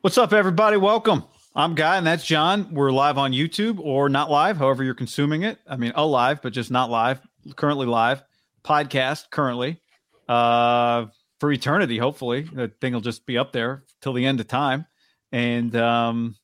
[0.00, 0.76] What's up, everybody?
[0.76, 1.24] Welcome.
[1.56, 2.72] I'm Guy, and that's John.
[2.72, 5.58] We're live on YouTube or not live, however you're consuming it.
[5.66, 7.20] I mean, alive, but just not live.
[7.56, 8.22] Currently live.
[8.62, 9.80] Podcast currently.
[10.28, 11.06] Uh,
[11.40, 12.42] for eternity, hopefully.
[12.42, 14.86] The thing will just be up there till the end of time.
[15.32, 16.36] And um,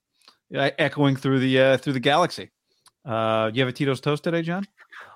[0.53, 2.51] echoing through the uh, through the galaxy.
[3.05, 4.67] Uh, you have a Tito's toast today, John?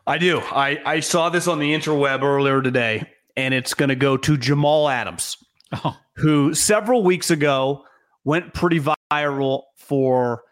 [0.06, 0.38] I do.
[0.38, 4.36] I, I saw this on the interweb earlier today, and it's going to go to
[4.36, 5.36] Jamal Adams,
[5.72, 7.84] Oh, who several weeks ago
[8.28, 10.42] went pretty viral for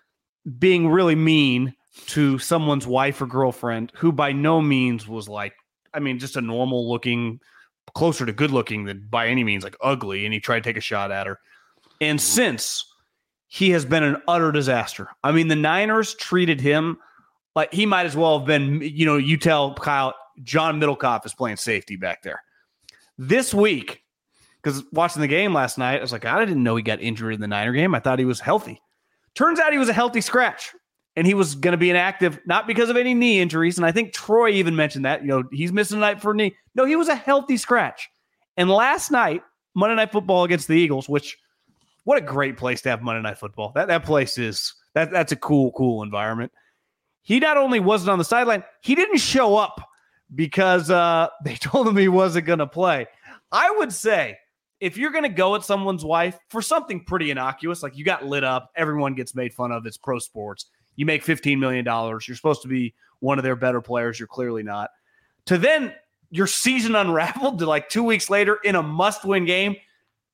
[0.59, 1.75] being really mean
[2.07, 5.53] to someone's wife or girlfriend who by no means was like,
[5.93, 7.39] I mean, just a normal looking,
[7.95, 10.25] closer to good looking than by any means like ugly.
[10.25, 11.39] And he tried to take a shot at her.
[12.01, 12.25] And mm-hmm.
[12.25, 12.91] since
[13.47, 15.11] he has been an utter disaster.
[15.23, 16.97] I mean, the Niners treated him
[17.55, 21.35] like he might as well have been, you know, you tell Kyle, John Middlekauff is
[21.35, 22.43] playing safety back there.
[23.19, 24.03] This week,
[24.67, 27.33] because watching the game last night, I was like, I didn't know he got injured
[27.35, 27.95] in the Niner game.
[27.95, 28.83] I thought he was healthy.
[29.37, 30.75] Turns out he was a healthy scratch
[31.15, 33.79] and he was going to be inactive, not because of any knee injuries.
[33.79, 36.35] And I think Troy even mentioned that, you know, he's missing a night for a
[36.35, 36.57] knee.
[36.75, 38.09] No, he was a healthy scratch.
[38.57, 39.45] And last night,
[39.77, 41.39] Monday Night Football against the Eagles, which
[42.03, 43.71] what a great place to have Monday Night Football.
[43.77, 46.51] That that place is that that's a cool, cool environment.
[47.23, 49.81] He not only wasn't on the sideline, he didn't show up
[50.35, 53.07] because uh, they told him he wasn't going to play.
[53.53, 54.39] I would say
[54.81, 58.25] if you're going to go at someone's wife for something pretty innocuous, like you got
[58.25, 59.87] lit up, everyone gets made fun of.
[59.87, 60.67] It's pro sports.
[60.97, 61.85] You make $15 million.
[61.85, 64.19] You're supposed to be one of their better players.
[64.19, 64.91] You're clearly not.
[65.47, 65.95] To then
[66.31, 69.77] your season unraveled to like two weeks later in a must win game,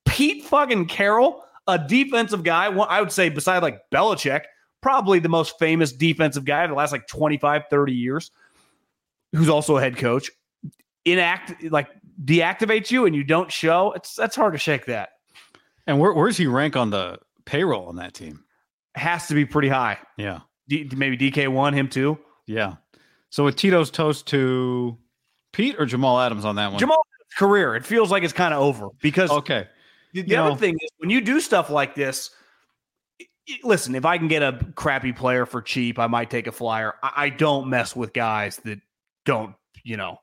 [0.07, 4.43] Pete fucking Carroll, a defensive guy, I would say, beside like Belichick,
[4.81, 8.31] probably the most famous defensive guy of the last like 25, 30 years,
[9.33, 10.31] who's also a head coach,
[11.07, 11.89] inact like
[12.25, 13.93] deactivates you and you don't show.
[13.93, 15.11] It's that's hard to shake that.
[15.87, 18.45] and where, where's he rank on the payroll on that team?
[18.95, 19.99] Has to be pretty high.
[20.17, 20.41] Yeah.
[20.69, 22.19] D- maybe DK one, him too.
[22.47, 22.75] Yeah.
[23.31, 24.97] So with Tito's toast to
[25.53, 26.79] Pete or Jamal Adams on that one?
[26.79, 26.99] Jamal's
[27.39, 29.67] career, it feels like it's kind of over because Okay.
[30.13, 32.31] the, the other know- thing is when you do stuff like this.
[33.65, 36.95] Listen, if I can get a crappy player for cheap, I might take a flyer.
[37.03, 38.81] I, I don't mess with guys that
[39.25, 40.19] don't, you know,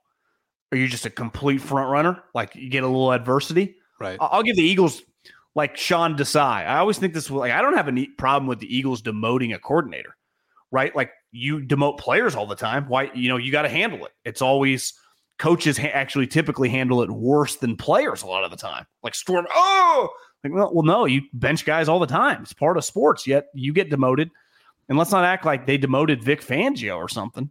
[0.72, 2.24] are you just a complete front runner?
[2.34, 3.76] Like you get a little adversity.
[4.00, 4.18] Right.
[4.22, 5.02] I'll give the Eagles
[5.56, 6.68] like Sean Desai.
[6.68, 9.54] I always think this was like I don't have a problem with the Eagles demoting
[9.54, 10.16] a coordinator,
[10.72, 10.96] right?
[10.96, 12.86] Like you demote players all the time.
[12.88, 14.12] Why you know you got to handle it.
[14.26, 14.94] It's always
[15.38, 18.86] coaches ha- actually typically handle it worse than players a lot of the time.
[19.04, 20.10] Like Storm, oh,
[20.44, 22.44] like well, well, no, you bench guys all the time.
[22.44, 23.26] It's part of sports.
[23.26, 24.30] Yet you get demoted,
[24.88, 27.50] and let's not act like they demoted Vic Fangio or something.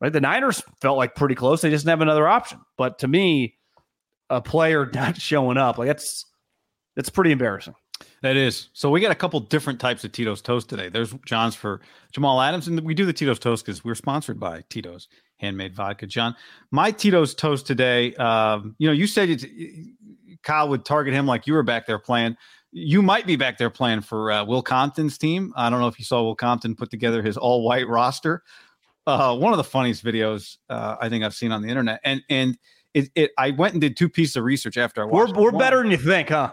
[0.00, 0.12] Right?
[0.12, 1.60] The Niners felt like pretty close.
[1.60, 2.60] They just didn't have another option.
[2.78, 3.56] But to me,
[4.30, 6.26] a player not showing up, like that's
[6.96, 7.74] that's pretty embarrassing.
[8.22, 8.68] That is.
[8.72, 10.88] So we got a couple different types of Tito's toast today.
[10.88, 11.80] There's John's for
[12.12, 16.06] Jamal Adams, and we do the Tito's toast because we're sponsored by Tito's handmade vodka.
[16.06, 16.34] John,
[16.70, 18.14] my Tito's toast today.
[18.16, 19.44] Um, you know, you said it,
[20.42, 22.36] Kyle would target him like you were back there playing.
[22.72, 25.52] You might be back there playing for uh, Will Compton's team.
[25.56, 28.42] I don't know if you saw Will Compton put together his all white roster.
[29.06, 32.22] Uh, one of the funniest videos uh, I think I've seen on the internet, and
[32.28, 32.58] and
[32.94, 35.36] it, it I went and did two pieces of research after I We're watched.
[35.36, 36.52] we're better than you think, huh?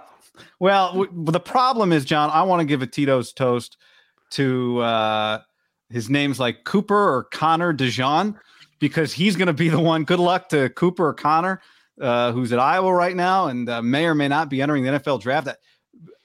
[0.59, 3.77] well, w- the problem is, John, I want to give a Tito's toast
[4.31, 5.39] to uh,
[5.89, 8.35] his name's like Cooper or Connor DeJean
[8.79, 10.03] because he's going to be the one.
[10.03, 11.61] Good luck to Cooper or Connor,
[12.01, 14.91] uh, who's at Iowa right now and uh, may or may not be entering the
[14.91, 15.45] NFL draft.
[15.45, 15.57] That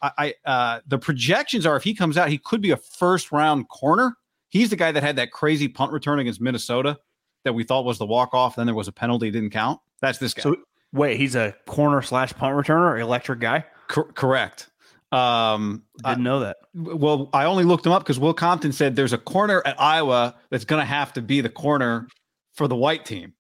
[0.01, 3.33] I, I uh, the projections are if he comes out, he could be a first
[3.33, 4.17] round corner.
[4.53, 6.99] He's the guy that had that crazy punt return against Minnesota
[7.45, 8.57] that we thought was the walk off.
[8.57, 9.81] Then there was a penalty, didn't count.
[10.03, 10.43] That's this guy.
[10.43, 10.57] So
[10.93, 13.65] wait, he's a corner slash punt returner, electric guy.
[13.89, 14.69] Cor- correct.
[15.11, 16.59] Um, Didn't know that.
[16.75, 20.35] Well, I only looked him up because Will Compton said there's a corner at Iowa
[20.51, 22.09] that's going to have to be the corner
[22.53, 23.33] for the white team,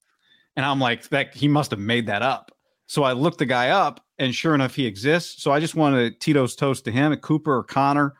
[0.56, 2.52] and I'm like, that he must have made that up.
[2.86, 5.42] So I looked the guy up, and sure enough, he exists.
[5.42, 8.14] So I just wanted Tito's toast to him, Cooper or Connor.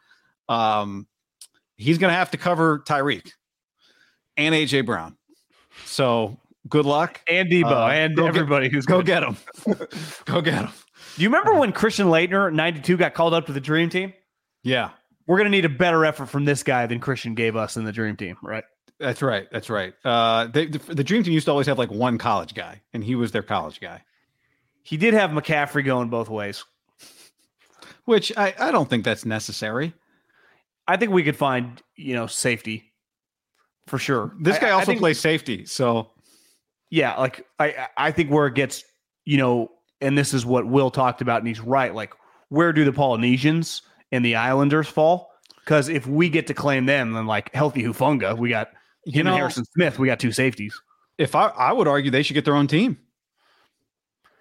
[0.49, 1.06] Um,
[1.82, 3.31] he's going to have to cover Tyreek
[4.37, 5.17] and AJ Brown.
[5.84, 6.38] So
[6.69, 7.20] good luck.
[7.29, 9.06] And Debo Uh, and go get- everybody who's Go good.
[9.06, 9.37] get him.
[10.25, 10.69] go get him.
[11.17, 14.14] Do you remember when Christian Laettner 92, got called up to the dream team?
[14.62, 14.90] Yeah,
[15.26, 17.84] We're going to need a better effort from this guy than Christian gave us in
[17.84, 18.64] the dream team, right?
[19.00, 19.49] that's right.
[19.50, 19.93] That's right.
[20.05, 23.02] Uh, they, the, the dream team used to always have like one college guy, and
[23.02, 24.02] he was their college guy.
[24.84, 26.64] He did have McCaffrey going both ways.
[28.05, 29.93] Which I, I don't think that's necessary.
[30.88, 32.93] I think we could find, you know, safety
[33.87, 34.34] for sure.
[34.40, 36.11] This guy I also think- plays safety, so
[36.90, 38.84] Yeah, like I I think where it gets,
[39.25, 39.70] you know,
[40.00, 41.94] and this is what Will talked about, and he's right.
[41.94, 42.12] Like,
[42.49, 45.31] where do the Polynesians and the Islanders fall?
[45.61, 48.70] Because if we get to claim them, then like healthy Hufanga, we got
[49.06, 50.79] you him know and Harrison Smith, we got two safeties.
[51.19, 52.99] if I I would argue they should get their own team,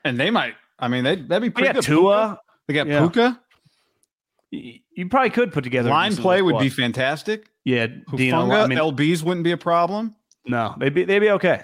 [0.04, 0.56] and they might.
[0.80, 1.84] I mean, they that'd be pretty got good.
[1.84, 2.40] Tua.
[2.68, 3.00] They got Yeah.
[3.02, 3.41] Puka.
[4.52, 7.48] You, probably could put together Line play would be fantastic.
[7.64, 7.88] yeah.
[7.88, 8.04] Dino,
[8.48, 10.16] Hufanga, I mean, LBs wouldn't be a problem.
[10.46, 11.64] no, they'd be they'd be okay.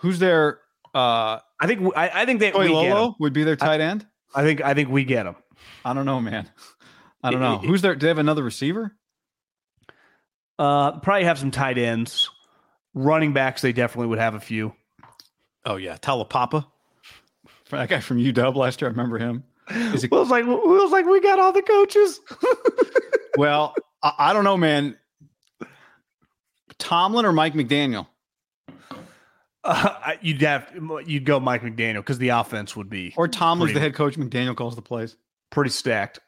[0.00, 0.60] Who's their
[0.94, 2.68] uh I think I, I think they Toy we.
[2.68, 4.06] Lolo would be their tight end?
[4.34, 5.36] I think I think we get them.
[5.84, 6.48] I don't know, man.
[7.22, 7.60] I don't It- know.
[7.62, 7.94] it- Who's there?
[7.94, 8.94] Do they have another receiver?
[10.58, 12.30] Uh, probably have some tight ends,
[12.94, 13.60] running backs.
[13.62, 14.74] They definitely would have a few.
[15.64, 16.66] Oh yeah, Talapapa.
[17.70, 19.44] That guy from UW last year, I remember him.
[19.70, 22.20] Is it- Will's like Will's like we got all the coaches.
[23.38, 24.96] Well, I, I don't know, man.
[26.78, 28.06] Tomlin or Mike McDaniel?
[29.64, 30.70] Uh, you'd have
[31.06, 34.56] you'd go Mike McDaniel because the offense would be Or Tomlin's the head coach, McDaniel
[34.56, 35.16] calls the plays.
[35.50, 36.20] pretty stacked.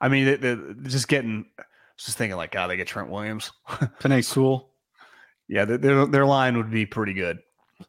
[0.00, 1.46] I mean, they, they, just getting
[1.98, 3.52] just thinking like, God, they get Trent Williams.
[4.00, 4.70] Penei Sewell.
[5.48, 7.38] Yeah, their- their their line would be pretty good.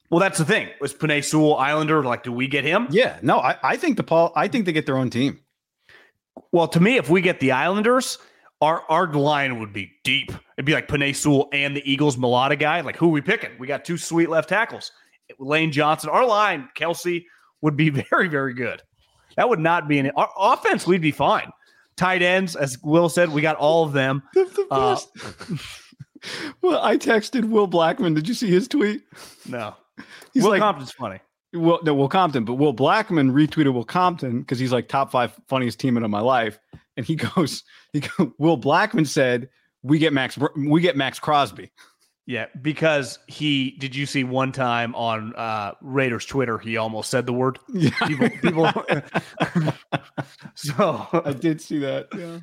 [0.09, 0.69] Well, that's the thing.
[0.81, 2.23] Was Penei Sewell Islander like?
[2.23, 2.87] Do we get him?
[2.89, 4.31] Yeah, no, I, I think the Paul.
[4.35, 5.39] I think they get their own team.
[6.51, 8.17] Well, to me, if we get the Islanders,
[8.61, 10.31] our our line would be deep.
[10.57, 12.81] It'd be like Penei Sewell and the Eagles Mailata guy.
[12.81, 13.51] Like, who are we picking?
[13.59, 14.91] We got two sweet left tackles.
[15.37, 16.09] Lane Johnson.
[16.09, 17.23] Our line, Kelce,
[17.61, 18.81] would be very, very good.
[19.37, 20.85] That would not be an our offense.
[20.85, 21.51] We'd be fine.
[21.95, 24.23] Tight ends, as Will said, we got all of them.
[24.71, 24.99] Uh,
[26.61, 28.13] well, I texted Will Blackman.
[28.13, 29.03] Did you see his tweet?
[29.47, 29.75] No,
[30.33, 31.19] He's Will like, Compton's funny.
[31.53, 35.33] Well, no, Will Compton, but Will Blackman retweeted Will Compton because he's like top five
[35.47, 36.59] funniest teammate of my life,
[36.95, 39.49] and he goes, he go, Will Blackman said,
[39.81, 41.71] "We get Max, we get Maxx Crosby."
[42.27, 47.25] Yeah, because he did you see one time on uh, Raiders Twitter he almost said
[47.25, 48.71] the word Yeah, people people.
[50.53, 52.07] so I did see that.
[52.15, 52.39] Yeah,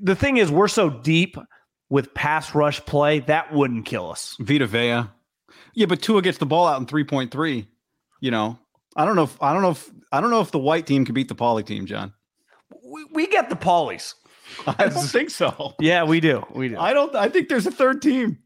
[0.00, 1.36] the thing is, we're so deep
[1.88, 4.36] with pass rush play that wouldn't kill us.
[4.40, 5.04] Vita Vea.
[5.74, 7.68] Yeah, but Tua gets the ball out in three point three.
[8.20, 8.58] You know,
[8.96, 11.04] I don't know if I don't know if I don't know if the white team
[11.04, 12.12] can beat the Poly team, John.
[12.82, 14.14] We, we get the polys.
[14.66, 15.74] I don't think so.
[15.80, 16.44] Yeah, we do.
[16.54, 16.78] We do.
[16.78, 17.14] I don't.
[17.14, 18.38] I think there's a third team.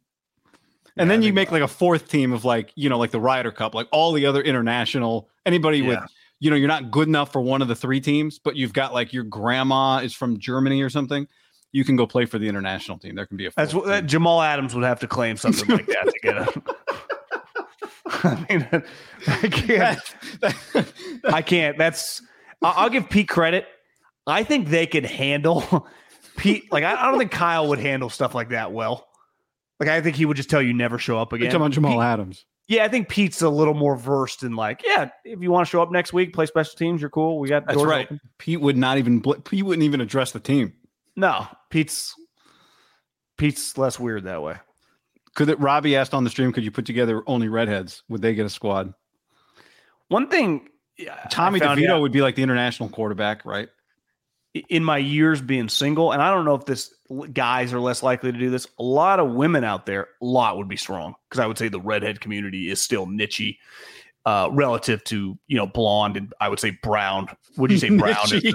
[0.97, 3.21] And Yeah, then you make like a fourth team of like, you know, like the
[3.21, 6.01] Ryder Cup, like all the other international, anybody with,
[6.41, 8.93] you know, you're not good enough for one of the three teams, but you've got
[8.93, 11.29] like your grandma is from Germany or something.
[11.73, 13.15] You can go play for the international team.
[13.15, 14.07] There can be a That's what that.
[14.07, 16.63] Jamal Adams would have to claim something like that to get a.
[18.07, 18.83] I mean,
[19.29, 20.01] I can't.
[21.25, 21.79] I can't.
[21.79, 22.23] That's.
[22.63, 23.67] I- I'll give Pete credit.
[24.27, 25.89] I think they could handle
[26.37, 26.71] Pete.
[26.73, 29.07] Like I, I don't think Kyle would handle stuff like that well.
[29.79, 31.51] Like I think he would just tell you never show up You're again.
[31.51, 32.45] talking about Jamal Pete- Adams.
[32.69, 35.71] yeah, I think Pete's a little more versed in like, yeah, if you want to
[35.71, 37.39] show up next week, play special teams, you're cool.
[37.39, 38.07] We got That's doors right.
[38.07, 38.21] open.
[38.39, 40.75] Pete would not even bl- Pete wouldn't even address the team.
[41.17, 42.15] No, Pete's
[43.37, 44.57] Pete's less weird that way.
[45.35, 48.03] Could it, Robbie asked on the stream, could you put together only redheads?
[48.09, 48.93] Would they get a squad?
[50.09, 50.69] One thing,
[51.31, 53.69] Tommy DeVito out would be like the international quarterback, right?
[54.69, 56.93] in my years being single, and I don't know if this
[57.33, 58.67] guys are less likely to do this.
[58.79, 61.69] A lot of women out there, a lot would be strong because I would say
[61.69, 63.59] the redhead community is still nichey
[64.27, 67.29] uh, relative to you know blonde and I would say brown.
[67.57, 68.55] Would you say brown is,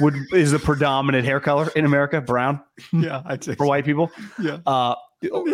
[0.00, 2.20] would is the predominant hair color in America?
[2.20, 2.60] Brown
[2.92, 4.10] yeah, I'd say for white people.
[4.40, 4.58] Yeah.
[4.66, 4.94] Uh,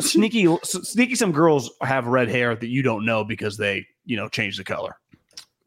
[0.00, 1.14] sneaky, sneaky.
[1.14, 4.64] Some girls have red hair that you don't know because they, you know, change the
[4.64, 4.96] color.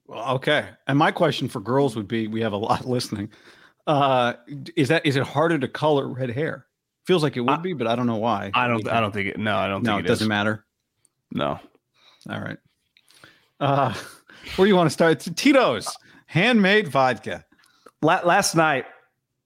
[0.10, 0.68] Okay.
[0.88, 3.30] And my question for girls would be: We have a lot listening.
[3.88, 4.34] Uh,
[4.76, 6.66] is that is it harder to color red hair?
[7.06, 8.52] Feels like it would I- be, but I don't know why.
[8.54, 8.88] I don't.
[8.88, 9.38] I don't think it.
[9.38, 10.66] No, I don't No, think it doesn't matter.
[11.32, 11.60] No.
[12.30, 12.58] All right.
[13.64, 13.94] Uh,
[14.56, 15.20] where do you want to start?
[15.20, 15.88] Tito's
[16.26, 17.46] handmade vodka.
[18.02, 18.86] La- last night,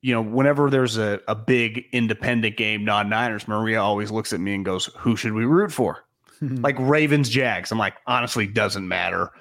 [0.02, 4.40] you know, whenever there's a, a big independent game, non Niners, Maria always looks at
[4.40, 6.04] me and goes, Who should we root for?
[6.42, 7.72] Like Ravens, Jags.
[7.72, 9.32] I'm like, honestly, doesn't matter.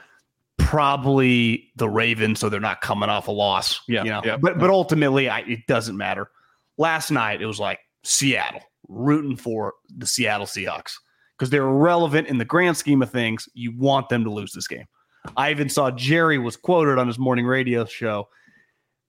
[0.57, 3.81] Probably the Ravens, so they're not coming off a loss.
[3.87, 6.31] Yeah, You know, yeah, but but ultimately, I, it doesn't matter.
[6.79, 10.95] Last night, it was like Seattle rooting for the Seattle Seahawks
[11.39, 13.49] because they're irrelevant in the grand scheme of things.
[13.55, 14.87] You want them to lose this game.
[15.37, 18.29] I even saw Jerry was quoted on his morning radio show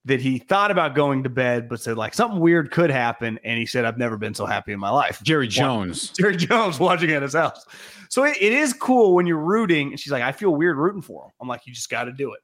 [0.05, 3.39] that he thought about going to bed, but said like something weird could happen.
[3.43, 5.21] And he said, I've never been so happy in my life.
[5.21, 6.09] Jerry Jones.
[6.17, 7.65] Jerry Jones watching at his house.
[8.09, 9.89] So it, it is cool when you're rooting.
[9.91, 11.31] And she's like, I feel weird rooting for him.
[11.41, 12.39] I'm like, you just got to do it.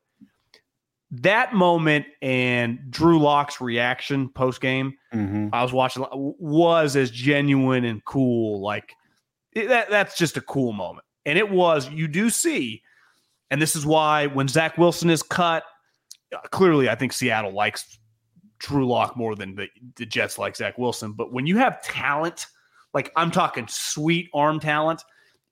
[1.12, 5.50] That moment and Drew Lock's reaction post game, Mm-hmm.
[5.54, 8.62] I was watching, was as genuine and cool.
[8.62, 8.94] Like
[9.56, 11.06] that, that's just a cool moment.
[11.26, 12.82] And it was, you do see,
[13.50, 15.64] and this is why when Zach Wilson is cut,
[16.34, 18.00] uh, clearly I think Seattle likes
[18.60, 21.14] Drew Lock more than the, the Jets like Zach Wilson.
[21.14, 22.48] But when you have talent,
[22.94, 25.04] like I'm talking sweet arm talent,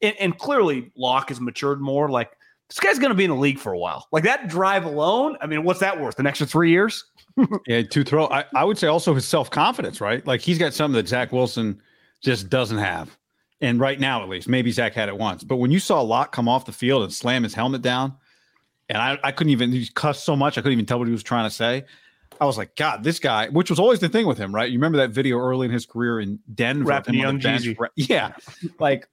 [0.02, 2.10] and, and clearly Lock has matured more.
[2.10, 2.32] Like
[2.70, 4.08] this guy's going to be in the league for a while.
[4.12, 6.20] Like that drive alone, I mean, what's that worth?
[6.20, 7.06] An extra three years?
[7.66, 8.28] Yeah, to throw.
[8.28, 10.26] I, I would say also his self confidence, right?
[10.28, 11.82] Like he's got something that Zach Wilson
[12.22, 13.18] just doesn't have.
[13.62, 15.44] And right now, at least, maybe Zach had it once.
[15.44, 18.16] But when you saw Lock come off the field and slam his helmet down,
[18.90, 21.12] and I, I couldn't even, he cussed so much, I couldn't even tell what he
[21.12, 21.86] was trying to say.
[22.40, 24.70] I was like, God, this guy, which was always the thing with him, right?
[24.70, 26.86] You remember that video early in his career in Denver?
[26.86, 27.78] Rapping with him on Young bench?
[27.96, 28.34] Yeah.
[28.80, 29.08] Like,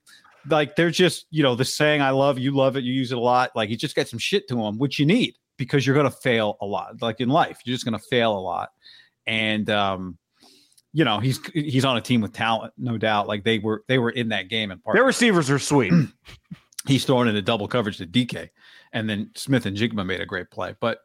[0.49, 3.17] like they're just, you know, the saying, I love, you love it, you use it
[3.17, 3.51] a lot.
[3.55, 6.17] Like, you just got some shit to him, which you need because you're going to
[6.17, 7.01] fail a lot.
[7.01, 8.69] Like in life, you're just going to fail a lot.
[9.27, 10.17] And, um,
[10.93, 13.27] you know, he's he's on a team with talent, no doubt.
[13.27, 14.95] Like they were they were in that game in part.
[14.95, 15.93] Their receivers are sweet.
[16.87, 18.49] He's throwing in into double coverage to DK,
[18.93, 20.75] and then Smith-Njigba made a great play.
[20.79, 20.99] But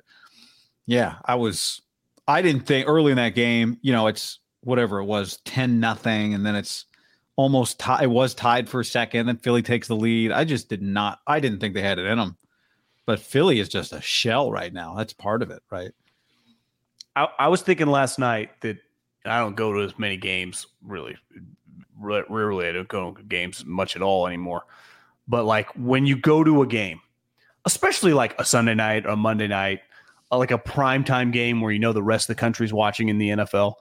[0.86, 1.82] yeah, I was
[2.28, 6.32] I didn't think early in that game, you know, it's whatever it was, 10 nothing,
[6.32, 6.86] and then it's
[7.36, 10.30] almost tie, it was tied for a second, then Philly takes the lead.
[10.30, 12.36] I just did not I didn't think they had it in them.
[13.06, 14.94] But Philly is just a shell right now.
[14.94, 15.90] That's part of it, right?
[17.14, 18.78] I, I was thinking last night that
[19.24, 21.16] I don't go to as many games really.
[21.98, 24.64] Rarely, I don't go to games much at all anymore.
[25.26, 27.00] But like when you go to a game,
[27.64, 29.80] especially like a Sunday night or a Monday night,
[30.30, 33.18] uh, like a primetime game where you know the rest of the country's watching in
[33.18, 33.74] the NFL.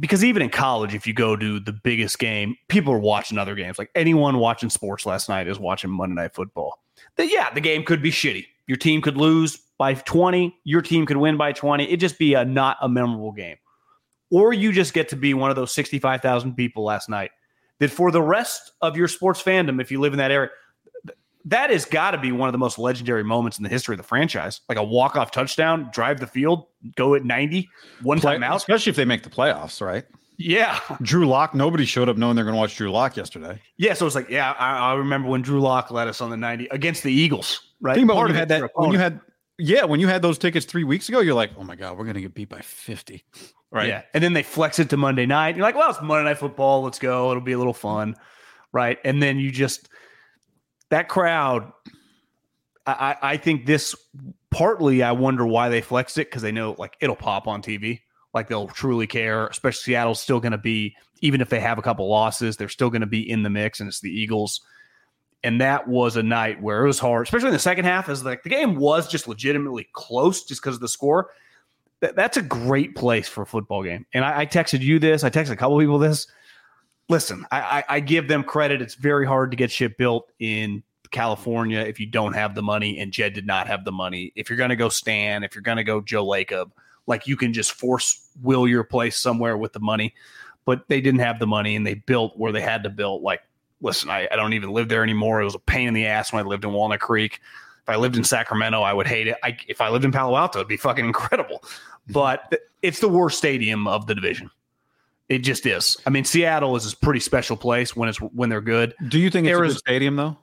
[0.00, 3.54] Because even in college, if you go to the biggest game, people are watching other
[3.54, 3.78] games.
[3.78, 6.82] Like anyone watching sports last night is watching Monday Night Football.
[7.16, 8.46] That yeah, the game could be shitty.
[8.66, 11.84] Your team could lose by 20, your team could win by 20.
[11.84, 13.56] It'd just be a not a memorable game.
[14.32, 17.30] Or you just get to be one of those 65,000 people last night
[17.80, 20.48] that for the rest of your sports fandom, if you live in that area,
[21.44, 23.98] that has got to be one of the most legendary moments in the history of
[23.98, 24.62] the franchise.
[24.70, 26.64] Like a walk-off touchdown, drive the field,
[26.96, 27.68] go at 90,
[28.02, 28.56] one Play, time out.
[28.56, 30.04] especially if they make the playoffs, right?
[30.38, 30.80] Yeah.
[31.02, 33.60] Drew Lock, nobody showed up knowing they're going to watch Drew Lock yesterday.
[33.76, 33.92] Yeah.
[33.92, 36.68] So it's like, yeah, I, I remember when Drew Lock led us on the 90
[36.70, 37.94] against the Eagles, right?
[37.94, 39.20] Think about Part when you had that when you had
[39.62, 42.04] yeah, when you had those tickets three weeks ago, you're like, oh my god, we're
[42.04, 43.24] gonna get beat by fifty,
[43.70, 43.86] right?
[43.86, 44.02] Yeah.
[44.12, 45.56] And then they flex it to Monday night.
[45.56, 46.82] You're like, well, it's Monday night football.
[46.82, 47.30] Let's go.
[47.30, 48.16] It'll be a little fun.
[48.72, 48.98] Right.
[49.04, 49.88] And then you just
[50.90, 51.70] that crowd,
[52.86, 53.94] I, I think this
[54.50, 58.00] partly I wonder why they flexed it, because they know like it'll pop on TV.
[58.34, 62.08] Like they'll truly care, especially Seattle's still gonna be, even if they have a couple
[62.08, 64.60] losses, they're still gonna be in the mix, and it's the Eagles.
[65.44, 68.24] And that was a night where it was hard, especially in the second half, as
[68.24, 71.30] like the game was just legitimately close just because of the score
[72.02, 74.04] that, that's a great place for a football game.
[74.12, 75.24] And I, I texted you this.
[75.24, 76.26] I texted a couple people this.
[77.08, 78.82] Listen, I, I, I give them credit.
[78.82, 82.98] It's very hard to get shit built in California if you don't have the money.
[82.98, 84.32] And Jed did not have the money.
[84.34, 86.72] If you're going to go Stan, if you're going to go Joe Lacob,
[87.06, 90.14] like you can just force will your place somewhere with the money.
[90.64, 93.22] But they didn't have the money and they built where they had to build.
[93.22, 93.42] Like,
[93.82, 95.42] listen, I, I don't even live there anymore.
[95.42, 97.40] It was a pain in the ass when I lived in Walnut Creek.
[97.82, 99.36] If I lived in Sacramento, I would hate it.
[99.42, 101.62] I, if I lived in Palo Alto, it'd be fucking incredible.
[102.08, 104.50] But it's the worst stadium of the division.
[105.28, 105.96] It just is.
[106.06, 108.94] I mean, Seattle is a pretty special place when it's when they're good.
[109.08, 110.36] Do you think it's a good stadium though?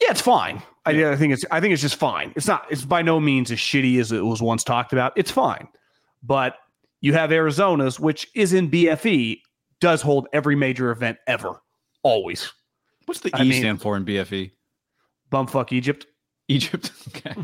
[0.00, 0.62] Yeah, it's fine.
[0.84, 2.32] I, I think it's I think it's just fine.
[2.36, 2.66] It's not.
[2.70, 5.12] It's by no means as shitty as it was once talked about.
[5.16, 5.68] It's fine,
[6.22, 6.58] but
[7.00, 9.40] you have Arizona's, which is in BFE,
[9.80, 11.60] does hold every major event ever,
[12.06, 12.52] always.
[13.06, 14.50] What's the I E mean- stand for in BFE?
[15.32, 16.06] Bumfuck Egypt.
[16.48, 16.92] Egypt.
[17.08, 17.34] Okay.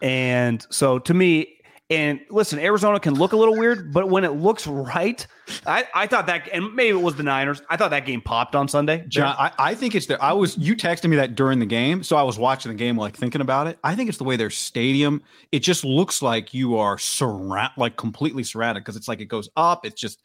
[0.00, 1.58] And so to me,
[1.90, 5.24] and listen, Arizona can look a little weird, but when it looks right,
[5.66, 7.60] I, I thought that, and maybe it was the Niners.
[7.68, 9.04] I thought that game popped on Sunday.
[9.08, 12.02] John, I, I think it's the I was you texted me that during the game,
[12.02, 13.78] so I was watching the game like thinking about it.
[13.84, 15.22] I think it's the way their stadium.
[15.52, 19.50] It just looks like you are surround like completely surrounded because it's like it goes
[19.56, 19.84] up.
[19.84, 20.20] It's just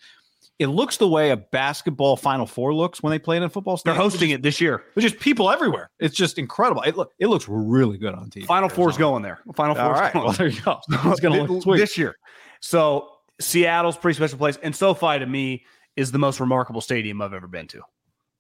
[0.60, 3.50] it looks the way a basketball Final Four looks when they play it in a
[3.50, 3.96] football stadium.
[3.98, 4.84] They're hosting it this year.
[4.96, 5.92] There's just people everywhere.
[6.00, 6.82] It's just incredible.
[6.82, 8.46] It look it looks really good on TV.
[8.46, 9.00] Final Four's Arizona.
[9.12, 9.40] going there.
[9.56, 10.14] Final All Four's right.
[10.14, 10.80] going Well, there you go.
[11.12, 11.78] It's gonna look sweet.
[11.78, 12.16] this year.
[12.62, 13.10] So
[13.40, 15.64] Seattle's pretty special place, and SoFi to me
[15.96, 17.82] is the most remarkable stadium I've ever been to.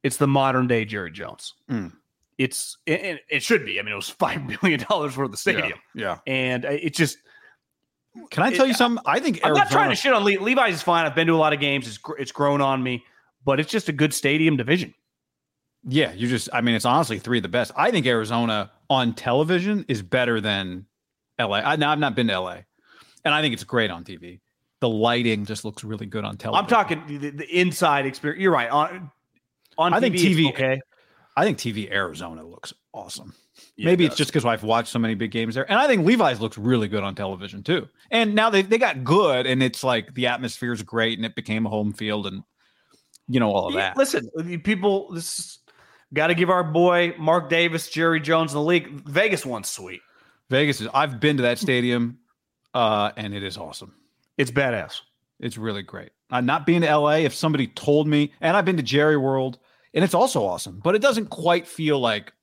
[0.03, 1.53] It's the modern day Jerry Jones.
[1.69, 1.91] Mm.
[2.39, 3.79] it's it, it should be.
[3.79, 6.17] I mean, it was five million dollars for the stadium, Yeah.
[6.25, 7.17] and uh, it just.
[8.29, 9.01] Can I tell you It- something?
[9.05, 10.75] I think I'm not trying to shit on Le- Levi's.
[10.75, 11.05] Is fine.
[11.05, 11.87] I've been to a lot of games.
[11.87, 13.03] It's it's grown on me,
[13.45, 14.93] but it's just a good stadium division.
[15.87, 16.49] Yeah, you just.
[16.53, 17.71] I mean, it's honestly three of the best.
[17.75, 20.85] I think Arizona on television is better than
[21.39, 21.57] LA.
[21.57, 22.57] I, now I've not been to LA,
[23.23, 24.39] and I think it's great on TV.
[24.79, 26.63] The lighting just looks really good on television.
[26.63, 28.41] I'm talking the, the inside experience.
[28.41, 28.69] You're right.
[28.69, 29.11] On
[29.77, 30.79] on I think TV, it's TV okay.
[31.35, 33.33] I think TV Arizona looks awesome.
[33.75, 35.87] Yeah, Maybe it it's just because I've watched so many big games there, and I
[35.87, 37.87] think Levi's looks really good on television too.
[38.11, 41.35] And now they they got good, and it's like the atmosphere is great, and it
[41.35, 42.43] became a home field, and
[43.27, 43.97] you know all of that.
[43.97, 44.29] Listen,
[44.63, 45.59] people, this
[46.13, 48.89] got to give our boy Mark Davis, Jerry Jones in the league.
[49.07, 50.01] Vegas one's sweet.
[50.49, 50.87] Vegas is.
[50.93, 52.19] I've been to that stadium,
[52.73, 53.93] uh, and it is awesome.
[54.37, 55.01] It's badass.
[55.39, 56.11] It's really great.
[56.29, 59.59] Uh, not being to LA, if somebody told me, and I've been to Jerry World,
[59.93, 62.33] and it's also awesome, but it doesn't quite feel like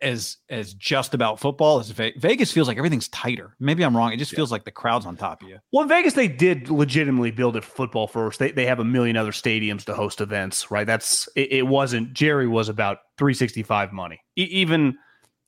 [0.00, 3.56] as as just about football as Ve- Vegas feels like everything's tighter.
[3.58, 4.12] Maybe I'm wrong.
[4.12, 5.58] It just feels like the crowd's on top of you.
[5.72, 8.38] Well, in Vegas, they did legitimately build it football first.
[8.38, 10.86] They, they have a million other stadiums to host events, right?
[10.86, 14.20] That's it, it wasn't Jerry was about 365 money.
[14.36, 14.98] E- even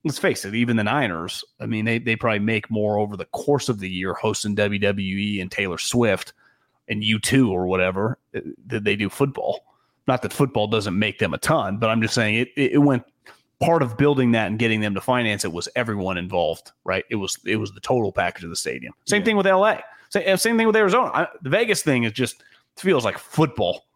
[0.05, 3.27] let's face it, even the Niners, I mean, they they probably make more over the
[3.27, 6.33] course of the year hosting WWE and Taylor Swift
[6.89, 9.61] and U2 or whatever uh, that they do football.
[10.09, 12.79] Not that football doesn't make them a ton, but I'm just saying it, it, it
[12.79, 13.05] went
[13.63, 17.05] part of building that and getting them to finance it was everyone involved, right?
[17.11, 18.93] It was it was the total package of the stadium.
[19.07, 19.25] Same Yeah.
[19.27, 19.79] thing with LA.
[20.11, 21.11] Same, same thing with Arizona.
[21.15, 22.43] I, the Vegas thing is just
[22.77, 23.87] feels like football.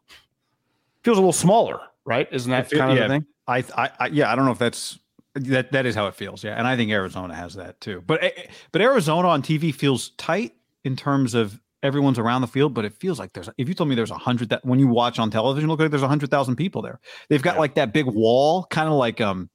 [1.02, 2.28] Feels a little smaller, right?
[2.32, 3.06] Isn't that feel- kind of yeah.
[3.06, 3.26] the thing?
[3.48, 4.98] I, I, I, yeah, I don't know if that's
[5.34, 5.70] that.
[5.72, 6.42] That is how it feels.
[6.42, 8.02] Yeah, and I think Arizona has that too.
[8.06, 8.30] But eh,
[8.72, 10.54] but Arizona on TV feels tight
[10.84, 12.74] in terms of everyone's around the field.
[12.74, 13.48] But it feels like there's.
[13.56, 15.90] If you told me there's a hundred that when you watch on television, look like
[15.90, 16.98] there's a hundred thousand people there.
[17.28, 17.60] They've got Yeah.
[17.60, 19.48] like that big wall, kind of like um,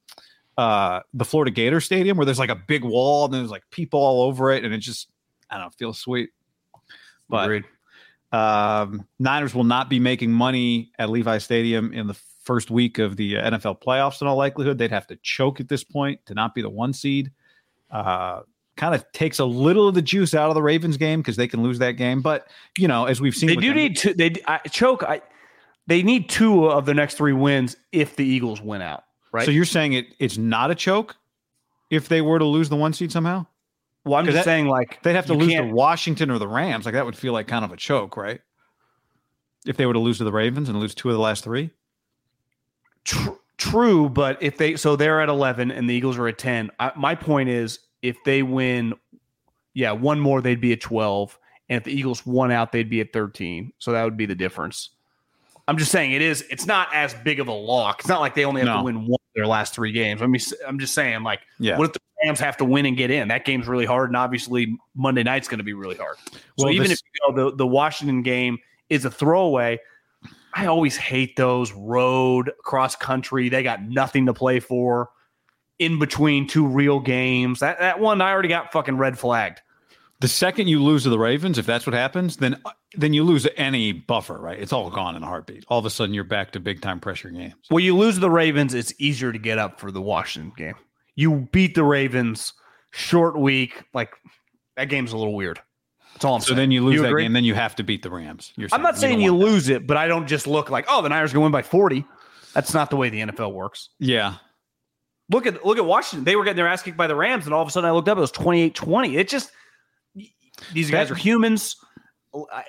[0.61, 3.99] uh, the Florida Gator Stadium, where there's like a big wall and there's like people
[3.99, 5.09] all over it, and it just
[5.49, 6.29] I don't know, feels sweet.
[7.29, 7.63] But Agreed.
[8.31, 13.15] um, Niners will not be making money at Levi Stadium in the first week of
[13.17, 14.21] the uh, NFL playoffs.
[14.21, 16.93] In all likelihood, they'd have to choke at this point to not be the one
[16.93, 17.31] seed.
[17.89, 18.41] Uh,
[18.77, 21.47] kind of takes a little of the juice out of the Ravens game because they
[21.47, 22.21] can lose that game.
[22.21, 22.47] But
[22.77, 24.13] you know, as we've seen, They do them- need to.
[24.13, 25.03] They I, choke.
[25.03, 25.21] I
[25.87, 29.03] they need two of the next three wins if the Eagles win out.
[29.31, 29.45] Right.
[29.45, 31.15] So you're saying it it's not a choke
[31.89, 33.45] if they were to lose the one seed somehow?
[34.03, 36.47] well, I'm just that- saying like They'd have to lose to can't- Washington or the
[36.47, 36.85] Rams.
[36.85, 38.41] Like that would feel like kind of a choke, right?
[39.65, 41.69] If they were to lose to the Ravens and lose two of the last three.
[43.03, 46.71] Tr- true, but if they so they're at eleven and the Eagles are at ten.
[46.79, 48.93] I, my point is, if they win,
[49.73, 51.37] yeah, one more, they'd be at twelve,
[51.69, 53.71] and if the Eagles won out, they'd be at thirteen.
[53.79, 54.89] So that would be the difference.
[55.67, 56.41] I'm just saying it is.
[56.49, 57.99] It's not as big of a lock.
[57.99, 58.77] It's not like they only have No.
[58.79, 60.21] to win one their last three games.
[60.21, 61.77] I mean, I'm just saying, like, Yeah.
[61.77, 63.29] what if the Rams have to win and get in?
[63.29, 66.17] That game's really hard, and obviously Monday night's going to be really hard.
[66.31, 69.79] So Well, even this- if you know the the Washington game is a throwaway,
[70.53, 73.47] I always hate those road cross country.
[73.49, 75.09] They got nothing to play for
[75.79, 77.61] in between two real games.
[77.61, 79.61] That that one I already got fucking red flagged.
[80.21, 83.23] The second you lose to the Ravens, if that's what happens, then uh, then you
[83.23, 84.59] lose any buffer, right?
[84.59, 85.65] It's all gone in a heartbeat.
[85.67, 87.55] All of a sudden, you're back to big time pressure games.
[87.69, 90.75] Well, you lose the Ravens, it's easier to get up for the Washington game.
[91.15, 92.53] You beat the Ravens,
[92.91, 94.13] short week, like
[94.77, 95.59] that game's a little weird.
[96.13, 96.57] That's all I'm So saying.
[96.57, 97.23] then you lose that agree?
[97.23, 98.53] game, then you have to beat the Rams.
[98.57, 99.51] You're I'm not saying don't you want that.
[99.51, 102.05] lose it, but I don't just look like, oh, the Niners gonna win by 40.
[102.53, 103.89] That's not the way the NFL works.
[103.99, 104.35] Yeah,
[105.31, 106.25] Look at look at Washington.
[106.25, 107.91] They were getting their ass kicked by the Rams, and all of a sudden I
[107.93, 109.17] looked up, it was 28-20.
[109.17, 109.51] It just
[110.73, 111.75] these guys are humans.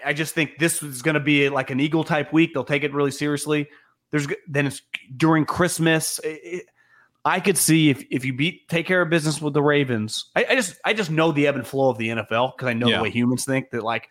[0.05, 2.53] I, just think this is going to be like an Eagle type week.
[2.53, 3.69] They'll take it really seriously.
[4.11, 4.83] There's then it's
[5.17, 6.21] during Christmas.
[6.25, 6.67] It-
[7.25, 10.25] I could see if if you beat take care of business with the Ravens.
[10.35, 12.73] I, I just I just know the ebb and flow of the NFL because I
[12.73, 12.97] know Yeah.
[12.97, 14.09] the way humans think that like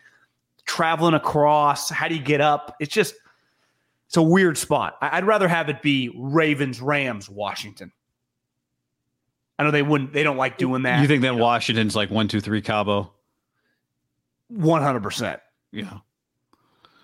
[0.66, 1.90] traveling across.
[1.90, 2.78] How do you get up?
[2.80, 3.14] It's just
[4.08, 4.98] it's a weird spot.
[5.02, 7.92] I, I'd rather have it be Ravens, Rams, Washington.
[9.60, 10.14] I know they wouldn't.
[10.14, 11.02] They don't like doing that.
[11.02, 13.12] you think that Washington's like one, two, three, Cabo?
[14.52, 15.40] One hundred percent.
[15.72, 16.00] Yeah,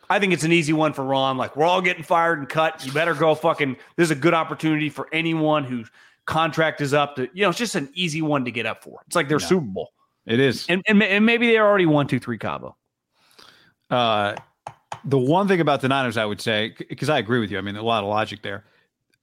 [0.10, 1.38] I think it's an easy one for Ron.
[1.38, 2.86] Like we're all getting fired and cut.
[2.86, 3.78] You better go fucking.
[3.96, 5.90] This is a good opportunity for anyone whose
[6.26, 7.30] contract is up to.
[7.34, 9.02] You know, it's just an easy one to get up for.
[9.08, 9.48] It's like their Yeah.
[9.48, 9.92] Super Bowl,
[10.26, 10.66] it is.
[10.70, 12.76] and, and and maybe they're already one, two, three Cabo.
[13.90, 14.36] Uh,
[15.06, 17.58] the one thing about the Niners, I would say, because I agree with you.
[17.58, 18.66] I mean, a lot of logic there.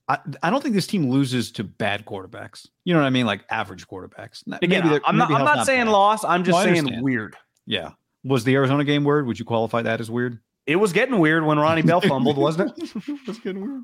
[0.07, 2.67] I, I don't think this team loses to bad quarterbacks.
[2.83, 3.25] You know what I mean?
[3.25, 4.43] Like average quarterbacks.
[4.45, 5.29] Maybe Again, they're- I'm not.
[5.31, 5.91] I'm Hell's not saying bad.
[5.91, 6.23] loss.
[6.23, 7.35] I'm just No, saying weird.
[7.65, 7.91] Yeah.
[8.25, 9.27] Was the Arizona game weird?
[9.27, 10.39] Would you qualify that as weird?
[10.65, 12.91] It was getting weird when Ronnie Bell fumbled, wasn't it?
[13.25, 13.83] That's getting weird.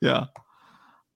[0.00, 0.24] Yeah.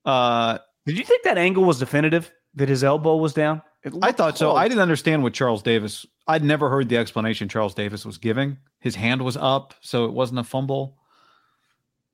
[0.03, 2.31] Uh, Did you think that angle was definitive?
[2.55, 3.61] That his elbow was down?
[4.01, 4.55] I thought so.
[4.55, 6.05] I didn't understand what Charles Davis.
[6.27, 8.57] I'd never heard the explanation Charles Davis was giving.
[8.79, 10.97] His hand was up, so it wasn't a fumble.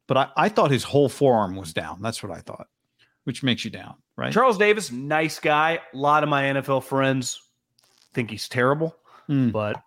[0.08, 2.02] But I, I thought his whole forearm was down.
[2.02, 2.68] That's what I thought,
[3.24, 4.34] which makes you down, right?
[4.34, 5.80] Charles Davis, nice guy.
[5.94, 7.40] A lot of my NFL friends
[8.14, 8.96] think he's terrible,
[9.30, 9.54] Mm.
[9.54, 9.82] but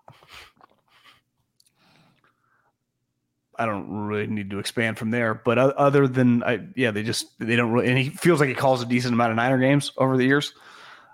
[3.59, 5.35] I don't really need to expand from there.
[5.35, 7.88] But other than I, yeah, they just they don't really.
[7.88, 10.53] And he feels like he calls a decent amount of Niner games over the years.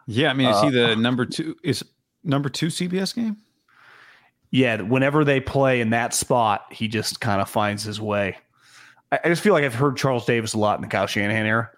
[0.07, 1.57] Yeah, I mean, is he Uh, the number two?
[1.63, 1.85] Is
[2.25, 3.37] number two CBS game?
[4.51, 8.37] Yeah, whenever they play in that spot, he just kind of finds his way.
[9.11, 11.47] I, I just feel like I've heard Charles Davis a lot in the Kyle Shanahan
[11.47, 11.71] era.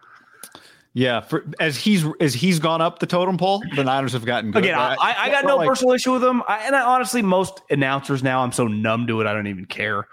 [0.97, 4.53] Yeah, for, as he's as he's gone up the totem pole, the Niners have gotten
[4.53, 4.65] good.
[4.65, 6.43] Again, I, I, I got no like- personal issue with him.
[6.47, 9.67] I, and I, honestly, most announcers now, I'm so numb to it, I don't even
[9.67, 10.07] care.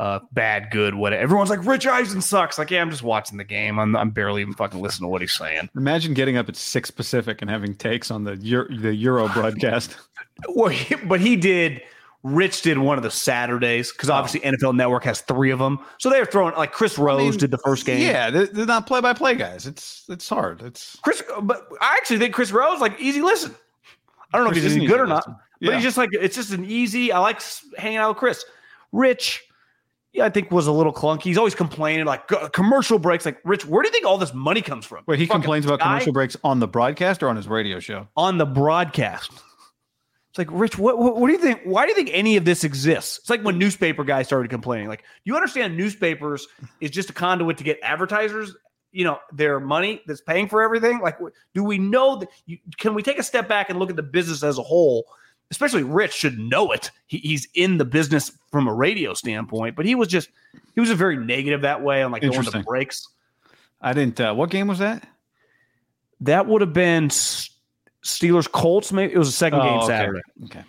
[0.00, 1.22] Uh, bad, good, whatever.
[1.22, 2.58] Everyone's like, Rich Eisen sucks.
[2.58, 3.78] Like, yeah, I'm just watching the game.
[3.78, 5.68] I'm, I'm barely even fucking listening to what he's saying.
[5.76, 9.96] Imagine getting up at six Pacific and having takes on the Euro, the Euro broadcast.
[10.48, 11.82] Well, he, but he did.
[12.22, 15.78] Rich did one of the Saturdays because obviously NFL Network has three of them.
[15.98, 18.00] So they're throwing like Chris Rose mean, did the first game.
[18.00, 19.66] Yeah, they're, they're not play by play guys.
[19.66, 20.62] It's it's hard.
[20.62, 23.54] It's Chris, but I actually think Chris Rose like easy listen.
[24.32, 25.36] I don't know Chris if he's any good or not, listen.
[25.60, 25.74] but Yeah.
[25.74, 27.12] he's just like it's just an easy.
[27.12, 27.42] I like
[27.76, 28.44] hanging out with Chris.
[28.92, 29.44] Rich,
[30.12, 31.22] yeah, I think was a little clunky.
[31.22, 33.24] He's always complaining like commercial breaks.
[33.24, 35.04] Like Rich, where do you think all this money comes from?
[35.06, 35.18] wait.
[35.18, 38.08] He Fucking complains about guy commercial breaks on the broadcast or on his radio show.
[38.16, 39.30] on the broadcast.
[40.30, 41.60] It's like Rich, what, what what do you think?
[41.64, 43.18] Why do you think any of this exists?
[43.18, 44.88] It's like when newspaper guys started complaining.
[44.88, 46.46] Like, you understand newspapers
[46.80, 48.54] is just a conduit to get advertisers,
[48.92, 51.00] you know, their money that's paying for everything.
[51.00, 51.18] Like,
[51.52, 52.28] do we know that?
[52.46, 55.04] You, can we take a step back and look at the business as a whole?
[55.50, 56.90] Especially Rich should know it.
[57.06, 60.28] He, he's in the business from a radio standpoint, but he was just
[60.74, 63.08] he was a very negative that way on like going to breaks.
[63.80, 64.20] I didn't.
[64.20, 65.08] Uh, what game was that?
[66.20, 68.92] That would have been Steelers Colts.
[68.92, 69.86] Maybe it was a second Oh, game okay.
[69.86, 70.20] Saturday.
[70.44, 70.64] Okay.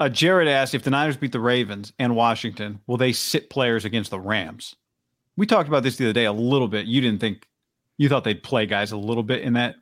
[0.00, 3.84] Uh, Jared asked if the Niners beat the Ravens and Washington, will they sit players
[3.84, 4.76] against the Rams?
[5.36, 6.86] We talked about this the other day a little bit.
[6.86, 7.46] You didn't think
[7.96, 9.74] you thought they'd play guys a little bit in that.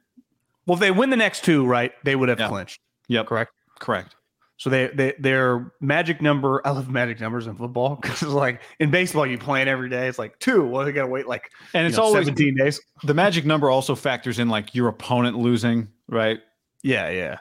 [0.65, 2.49] Well, if they win the next two, right, they would have Yeah.
[2.49, 2.81] clinched.
[3.09, 3.27] Yep.
[3.27, 3.53] Correct.
[3.79, 4.15] Correct.
[4.59, 6.63] So they, they their magic number.
[6.67, 9.89] I love magic numbers in football because it's like in baseball, you play it every
[9.91, 10.09] day.
[10.09, 10.67] It's like two.
[10.67, 12.81] Well, they got to wait like And it's know, always seventeen days.
[13.05, 16.41] the magic number also factors in like your opponent losing, right?
[16.83, 17.39] Yeah, yeah.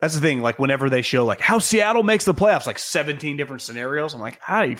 [0.00, 0.42] That's the thing.
[0.42, 4.12] Like whenever they show like how Seattle makes the playoffs, like seventeen different scenarios.
[4.12, 4.76] I'm like, how do you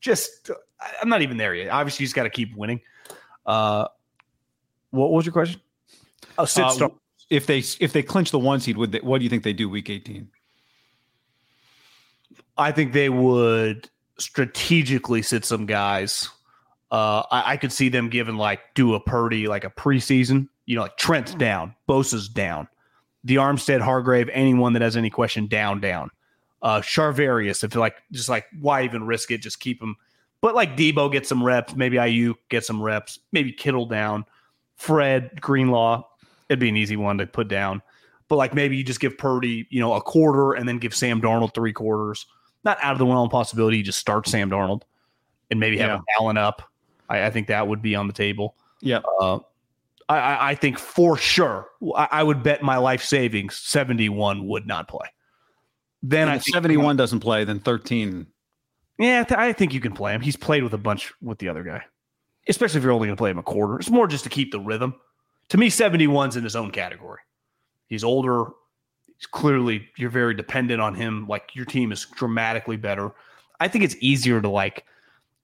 [0.00, 0.50] just?
[0.80, 1.70] I- I'm not even there yet.
[1.70, 2.80] Obviously, you just got to keep winning.
[3.46, 3.86] Uh,
[4.90, 5.60] what was your question?
[6.38, 6.92] Oh, sit Uh, start.
[7.28, 9.52] If they if they clinch the one seed, would they, what do you think they
[9.52, 10.28] do week 18?
[12.56, 16.28] I think they would strategically sit some guys.
[16.90, 20.48] Uh, I, I could see them giving like do a Purdy like a preseason.
[20.66, 22.68] You know, like Trent's down, Bosa's down,
[23.24, 26.10] the Armstead, Hargrave, anyone that has any question down, down.
[26.62, 29.38] Uh, Charvarius, if like just like why even risk it?
[29.38, 29.96] Just keep him.
[30.40, 34.24] But like Debo get some reps, maybe Aiyuk get some reps, maybe Kittle down,
[34.76, 36.04] Fred Greenlaw.
[36.48, 37.82] It'd be an easy one to put down.
[38.28, 41.20] But like maybe you just give Purdy, you know, a quarter and then give Sam
[41.20, 42.26] Darnold three quarters
[42.64, 43.78] not out of the realm possibility.
[43.78, 44.82] You just start Sam Darnold
[45.50, 46.16] and maybe have Yeah.
[46.20, 46.62] Allen up.
[47.08, 48.56] I, I think that would be on the table.
[48.80, 49.00] Yeah.
[49.20, 49.38] Uh,
[50.08, 54.66] I, I, I think for sure, I, I would bet my life savings 71 would
[54.66, 55.06] not play.
[56.02, 58.26] Then And I if 71 doesn't play, then 13.
[58.98, 60.20] Yeah, th- I think you can play him.
[60.20, 61.84] He's played with a bunch with the other guy,
[62.48, 63.78] especially if you're only going to play him a quarter.
[63.78, 64.94] It's more just to keep the rhythm.
[65.50, 67.20] To me, 71's in his own category.
[67.88, 68.46] He's older.
[69.16, 71.26] He's clearly you're very dependent on him.
[71.28, 73.12] Like your team is dramatically better.
[73.60, 74.84] I think it's easier to like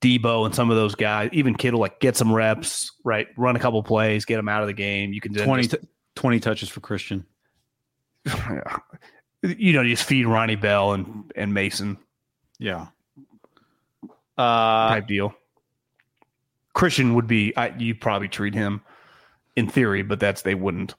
[0.00, 3.28] Debo and some of those guys, even Kittle, like get some reps, right?
[3.36, 5.12] Run a couple plays, get him out of the game.
[5.12, 7.24] You can then 20, just- t- 20 touches for Christian.
[9.42, 11.98] you know, just feed Ronnie Bell and and Mason
[12.58, 12.88] Yeah.
[14.38, 15.34] Uh, type deal.
[16.74, 18.82] Christian would be I, you probably treat him
[19.56, 20.94] in theory, but that's they wouldn't.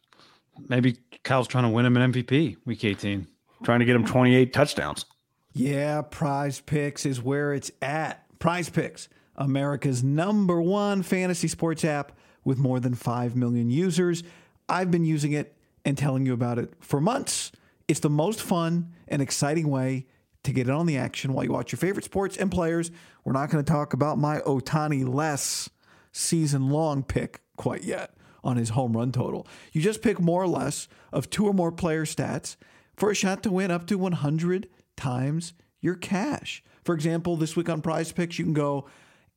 [0.67, 3.27] maybe Kyle's trying to win him an MVP week 18.
[3.63, 5.05] Trying to get him 28 touchdowns.
[5.53, 8.25] Yeah, Prize Picks is where it's at.
[8.39, 12.11] Prize Picks, America's number one fantasy sports app
[12.43, 14.23] with more than 5 million users.
[14.67, 17.51] I've been using it and telling you about it for months.
[17.87, 20.07] It's the most fun and exciting way
[20.43, 22.91] to get in on the action while you watch your favorite sports and players.
[23.23, 25.69] We're not going to talk about my Ohtani less
[26.11, 28.13] season long pick quite yet
[28.43, 29.47] on his home run total.
[29.71, 32.55] You just pick more or less of two or more player stats
[32.95, 36.63] for a shot to win up to 100 times your cash.
[36.83, 38.85] For example, this week on Prize Picks, you can go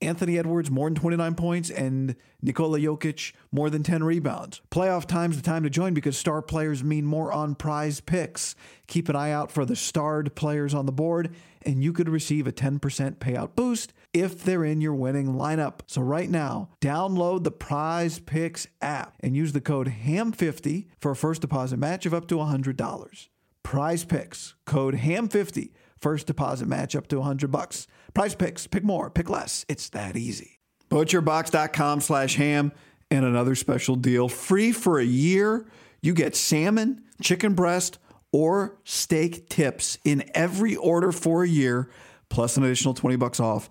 [0.02, 4.60] Anthony Edwards more than 29 points and Nikola Jokic more than 10 rebounds.
[4.70, 8.54] Playoff time's the time to join because star players mean more on prize picks.
[8.86, 12.46] Keep an eye out for the starred players on the board and you could receive
[12.46, 12.78] a 10%
[13.16, 15.80] payout boost if they're in your winning lineup.
[15.86, 21.16] So right now, download the Prize Picks app and use the code HAM50 for a
[21.16, 23.28] first deposit match of up to $100.
[23.62, 27.86] Prize Picks, code HAM50 First deposit match up to 100 bucks.
[28.14, 29.64] Prize picks, pick more, pick less.
[29.68, 30.60] It's that easy.
[30.90, 32.72] Butcherbox.com slash ham
[33.10, 34.28] and another special deal.
[34.28, 35.66] Free for a year.
[36.02, 37.98] You get salmon, chicken breast,
[38.30, 41.90] or steak tips in every order for a year,
[42.28, 43.70] plus an additional 20 bucks off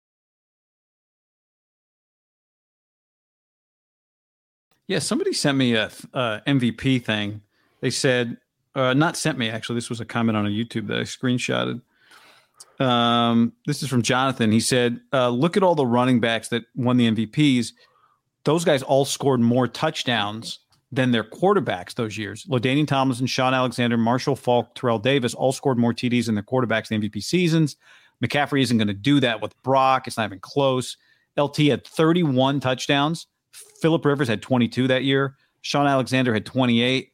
[4.91, 7.39] Yeah, somebody sent me a, a MVP thing.
[7.79, 8.35] They said,
[8.75, 9.75] uh, not sent me actually.
[9.75, 11.81] This was a comment on a YouTube that I screenshotted.
[12.77, 14.51] Um, this is from Jonathan.
[14.51, 17.71] He said, uh, "Look at all the running backs that won the MVPs.
[18.43, 20.59] Those guys all scored more touchdowns
[20.91, 22.45] than their quarterbacks those years.
[22.47, 26.91] LaDainian Tomlinson, Shaun Alexander, Marshall Faulk, Terrell Davis all scored more TDs than their quarterbacks
[26.91, 27.77] in the MVP seasons.
[28.21, 30.05] McCaffrey isn't going to do that with Brock.
[30.05, 30.97] It's not even close.
[31.37, 33.27] LT had 31 touchdowns.
[33.51, 35.35] Philip Rivers had 22 that year.
[35.61, 37.11] Shaun Alexander had 28.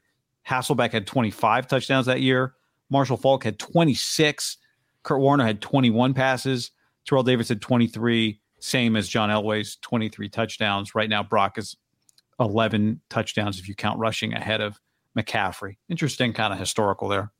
[0.47, 2.54] Hasselbeck had 25 touchdowns that year.
[2.89, 4.58] Marshall Faulk had 26.
[5.04, 6.71] Kurt Warner had 21 passes.
[7.06, 10.95] Terrell Davis had 23, same as John Elway's 23 touchdowns.
[10.95, 11.76] Right now, Brock is
[12.39, 14.80] 11 touchdowns if you count rushing ahead of
[15.17, 15.78] McCaffrey.
[15.89, 17.32] Interesting kind of historical there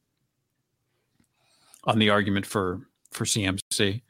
[1.84, 4.02] on the argument for for CMC.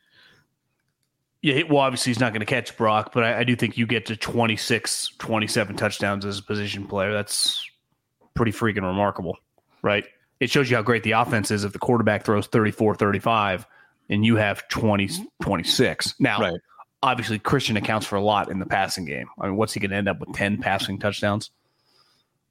[1.42, 3.86] Yeah, well, obviously he's not going to catch Brock, but I, I, do think you
[3.86, 7.14] get to 26, 27 touchdowns as a position player.
[7.14, 7.64] That's
[8.34, 9.38] pretty freaking remarkable,
[9.84, 10.06] right?
[10.40, 13.66] it shows you how great the offense is if the quarterback throws 34 35
[14.10, 15.10] and you have 20
[15.42, 16.60] 26 now right.
[17.04, 19.92] obviously christian accounts for a lot in the passing game i mean what's he going
[19.92, 21.52] to end up with 10 passing touchdowns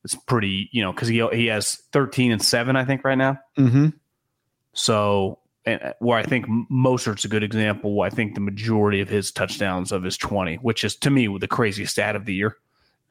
[0.05, 3.39] it's pretty you know because he, he has 13 and 7 i think right now
[3.59, 3.89] mm-hmm.
[4.73, 9.33] so Uh, where i think mostert's a good example i think the majority of his
[9.33, 12.57] touchdowns of his 20 which is to me the craziest stat of the year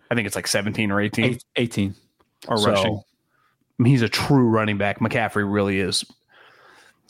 [0.09, 1.95] i think it's like 17 or 18 18
[2.47, 3.01] or so, rushing
[3.83, 4.99] he's a true running back.
[4.99, 6.05] McCaffrey really is.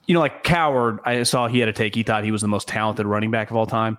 [0.08, 1.96] You know, like Cowherd, I saw he had a take.
[1.96, 3.98] He thought he was the most talented running back of all time.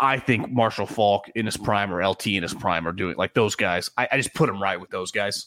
[0.00, 3.34] I think Marshall Faulk in his prime or LT in his prime are doing like
[3.34, 3.90] those guys.
[3.96, 5.46] I, I just put him right with those guys.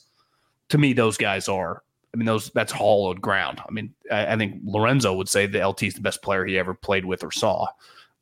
[0.70, 1.84] To me, those guys are
[2.14, 3.62] I mean, those that's hollowed ground.
[3.68, 6.58] I mean, I, I think Lorenzo would say the LT is the best player he
[6.58, 7.68] ever played with or saw,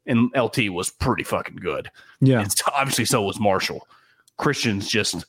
[0.05, 1.89] and LT was pretty fucking good.
[2.19, 2.41] Yeah.
[2.41, 3.87] And obviously, so was Marshall.
[4.37, 5.25] Christian's just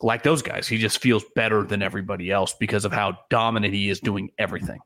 [0.00, 0.68] like those guys.
[0.68, 4.80] He just feels better than everybody else because of how dominant he is doing everything.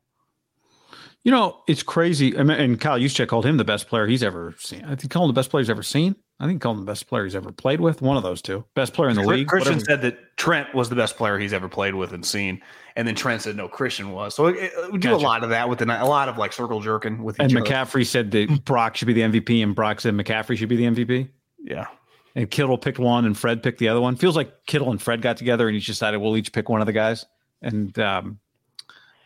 [1.25, 2.39] You know, it's crazy.
[2.39, 4.85] I mean, and Kyle Juszczyk called him the best player he's ever seen.
[4.85, 6.15] I think he called him the best player he's ever seen.
[6.39, 8.03] I think called him the best player he's ever played with.
[8.03, 8.65] One of those two.
[8.75, 9.49] Best player in the league.
[9.49, 12.61] Christian said that Trent was the best player he's ever played with and seen,
[12.95, 14.35] and then Trent said no, Christian was.
[14.35, 15.23] So it, it- we do Gotcha.
[15.23, 17.57] a lot of that with the a lot of like circle jerking with And each
[17.57, 17.65] other.
[17.67, 20.77] And McCaffrey said that Brock should be the MVP, and Brock said McCaffrey should be
[20.77, 21.31] the MVP.
[21.65, 21.87] Yeah,
[22.35, 24.15] And Kittle picked one, and Fred picked the other one.
[24.17, 26.87] Feels like Kittle and Fred got together, and each decided we'll each pick one of
[26.87, 27.25] the guys
[27.63, 28.39] and um,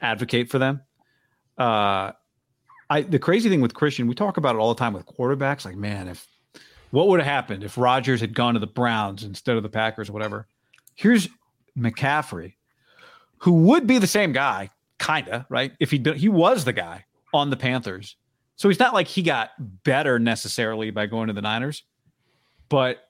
[0.00, 0.80] advocate for them.
[1.58, 2.12] Uh,
[2.88, 5.64] I the crazy thing with Christian, we talk about it all the time with quarterbacks.
[5.64, 6.26] Like, man, if
[6.90, 10.08] what would have happened if Rodgers had gone to the Browns instead of the Packers
[10.08, 10.46] or whatever?
[10.94, 11.28] Here's
[11.78, 12.54] McCaffrey,
[13.38, 15.72] who would be the same guy, kinda, right?
[15.80, 18.16] If he he was the guy on the Panthers,
[18.56, 19.50] so he's not like he got
[19.84, 21.84] better necessarily by going to the Niners,
[22.68, 23.08] but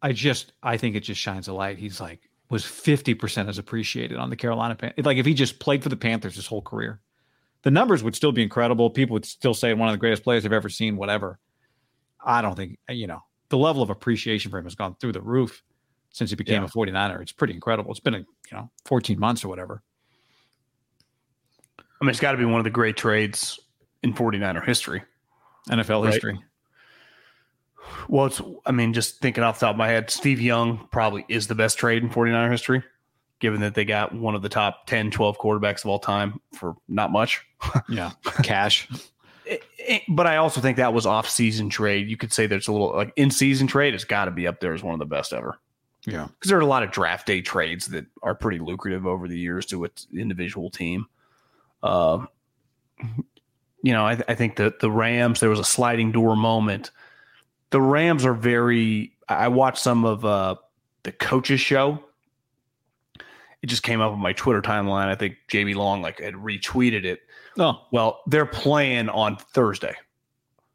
[0.00, 1.78] I just I think it just shines a light.
[1.78, 4.92] He's like was fifty percent as appreciated on the Carolina Pan.
[4.98, 7.00] Like if he just played for the Panthers his whole career,
[7.62, 8.88] the numbers would still be incredible.
[8.90, 10.96] People would still say one of the greatest players I've ever seen.
[10.96, 11.38] Whatever.
[12.24, 15.12] I don't think uh, you know the level of appreciation for him has gone through
[15.12, 15.62] the roof
[16.10, 16.68] since he became Yeah.
[16.68, 17.20] a 49er.
[17.22, 17.90] It's pretty incredible.
[17.90, 19.82] It's been a you know 14 months or whatever.
[21.78, 23.58] I mean it's got to be one of the great trades
[24.02, 25.02] in 49er history.
[25.70, 26.12] NFL Right.
[26.12, 26.38] history.
[28.08, 31.24] Well, it's I mean just thinking off the top of my head, Steve Young probably
[31.28, 32.82] is the best trade in 49er history,
[33.40, 36.76] given that they got one of the top 10, 12 quarterbacks of all time for
[36.88, 37.44] not much.
[37.88, 38.88] Yeah, cash.
[39.46, 42.08] It- it- but I also think that was off season trade.
[42.08, 43.94] You could say there's a little like in season trade.
[43.94, 45.58] It's got to be up there as one of the best ever.
[46.06, 49.26] Yeah, because there are a lot of draft day trades that are pretty lucrative over
[49.28, 51.06] the years to its individual team.
[51.82, 52.26] Uh,
[53.82, 56.90] you know, I, I think that the Rams there was a sliding door moment.
[57.70, 59.12] The Rams are very.
[59.28, 60.56] I watched some of uh,
[61.04, 62.04] the coaches show.
[63.62, 65.08] It just came up on my Twitter timeline.
[65.08, 67.20] I think JB Long like had retweeted it.
[67.56, 69.94] No, Well, they're playing on Thursday.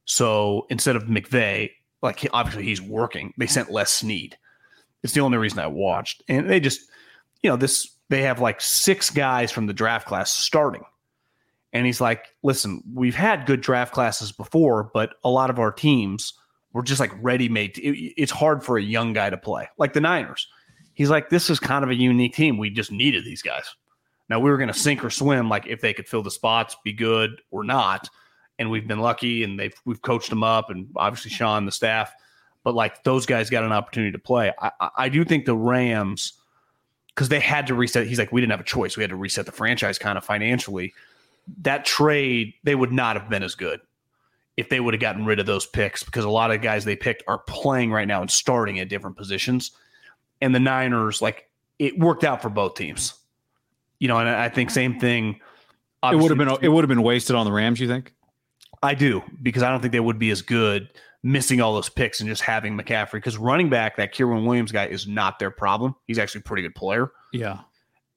[0.05, 4.37] So instead of McVay, like obviously he's working, they sent Les Snead.
[5.03, 6.23] It's the only reason I watched.
[6.27, 6.81] And they just,
[7.43, 10.83] you know, this, they have like six guys from the draft class starting.
[11.71, 15.71] And he's like, listen, we've had good draft classes before, but a lot of our
[15.71, 16.33] teams
[16.73, 17.77] were just like ready made.
[17.77, 20.47] It, it's hard for a young guy to play, like the Niners.
[20.93, 22.57] He's like, this is kind of a unique team.
[22.57, 23.75] We just needed these guys.
[24.29, 26.75] Now we were going to sink or swim, like if they could fill the spots,
[26.83, 28.09] be good or not.
[28.59, 32.13] And we've been lucky, and they've we've coached them up, and obviously Sean, the staff.
[32.63, 34.53] But like those guys got an opportunity to play.
[34.59, 36.33] I, I, do think the Rams,
[37.07, 38.05] because they had to reset.
[38.05, 38.97] He's like, we didn't have a choice.
[38.97, 40.93] We had to reset the franchise kind of financially.
[41.61, 43.79] That trade, they would not have been as good
[44.57, 46.97] if they would have gotten rid of those picks because a lot of guys they
[46.97, 49.71] picked are playing right now and starting at different positions.
[50.41, 53.13] And the Niners, like it worked out for both teams.
[53.99, 55.39] You know, and I think same thing.
[56.03, 57.79] it would have been it would have been wasted on the Rams.
[57.79, 58.13] You think?
[58.81, 60.89] I do because I don't think they would be as good
[61.21, 64.87] missing all those picks and just having McCaffrey because running back that Kyren Williams guy
[64.87, 65.95] is not their problem.
[66.07, 67.11] He's actually a pretty good player.
[67.33, 67.59] Yeah.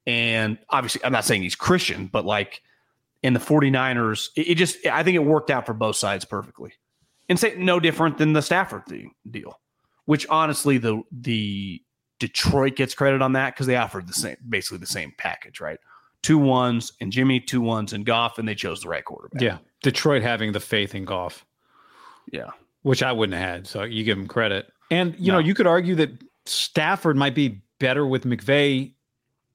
[0.05, 2.61] And obviously, I'm not saying he's Christian, but like
[3.21, 6.73] in the 49ers, it, it just, I think it worked out for both sides perfectly.
[7.29, 9.59] And say no different than the Stafford thing, deal,
[10.05, 11.81] which honestly, the, the
[12.23, 15.77] Detroit gets credit on that because they offered the same, basically the same package, right?
[16.21, 19.41] Two ones and Jimmy, two ones and Goff, and they chose the right quarterback.
[19.41, 19.57] Yeah.
[19.81, 21.45] Detroit having the faith in Goff,
[22.31, 22.51] Yeah.
[22.83, 23.67] which I wouldn't have had.
[23.67, 24.71] So you give him credit.
[24.89, 25.33] And you No.
[25.33, 26.11] know, you could argue that
[26.45, 28.93] Stafford might be better with McVay.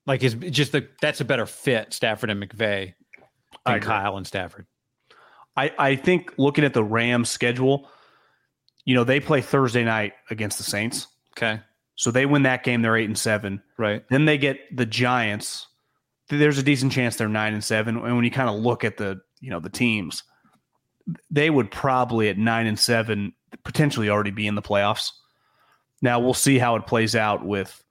[0.04, 2.92] Like is just the that's a better fit, Stafford and McVay
[3.64, 3.80] I than.
[3.80, 4.66] Kyle and Stafford.
[5.56, 7.88] I, I think looking at the Rams schedule,
[8.84, 11.06] you know, they play Thursday night against the Saints.
[11.32, 11.60] Okay.
[11.98, 13.60] So they win that game, they're eight and seven.
[13.76, 14.08] Right.
[14.08, 15.66] Then they get the Giants.
[16.28, 17.96] There's a decent chance they're nine and seven.
[17.96, 20.22] And when you kind of look at the, you know, the teams,
[21.28, 23.32] they would probably at nine and seven
[23.64, 25.10] potentially already be in the playoffs.
[26.00, 27.82] Now we'll see how it plays out with,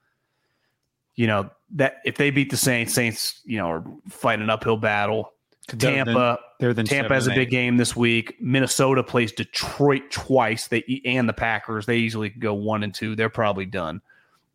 [1.16, 4.78] you know, that if they beat the Saints, Saints, you know, are fighting an uphill
[4.78, 5.34] battle.
[5.68, 8.36] Tampa, They're then Tampa has a big game this week.
[8.42, 10.68] Minnesota plays Detroit twice.
[10.68, 11.86] They and the Packers.
[11.86, 13.16] They easily go one and two.
[13.16, 14.02] They're probably done.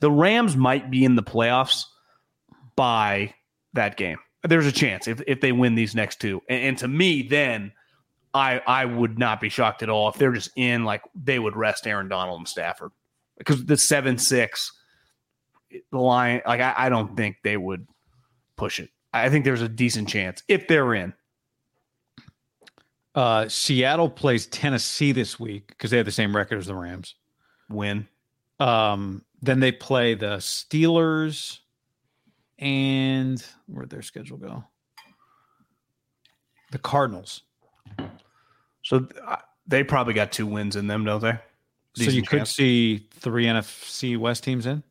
[0.00, 1.84] The Rams might be in the playoffs
[2.74, 3.34] by
[3.74, 4.18] that game.
[4.42, 6.42] There's a chance if, if they win these next two.
[6.48, 7.72] And, and to me, then
[8.34, 11.56] I I would not be shocked at all if they're just in like they would
[11.56, 12.90] rest Aaron Donald and Stafford
[13.38, 14.72] because the seven six
[15.90, 17.86] the line like I, I don't think they would
[18.56, 18.90] push it.
[19.12, 21.14] I think there's a decent chance if they're in.
[23.14, 27.14] Uh, Seattle plays Tennessee this week because they have the same record as the Rams.
[27.68, 28.08] Win.
[28.58, 31.58] Um, then they play the Steelers,
[32.58, 34.64] and where'd their schedule go?
[36.70, 37.42] The Cardinals.
[38.82, 39.36] So uh,
[39.66, 41.38] they probably got two wins in them, don't they?
[41.94, 44.82] so Decent you could see three NFC West teams in.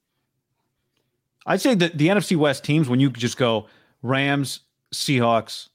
[1.45, 3.67] I'd say that the NFC West teams, when you just go
[4.03, 4.59] Rams,
[4.93, 5.69] Seahawks,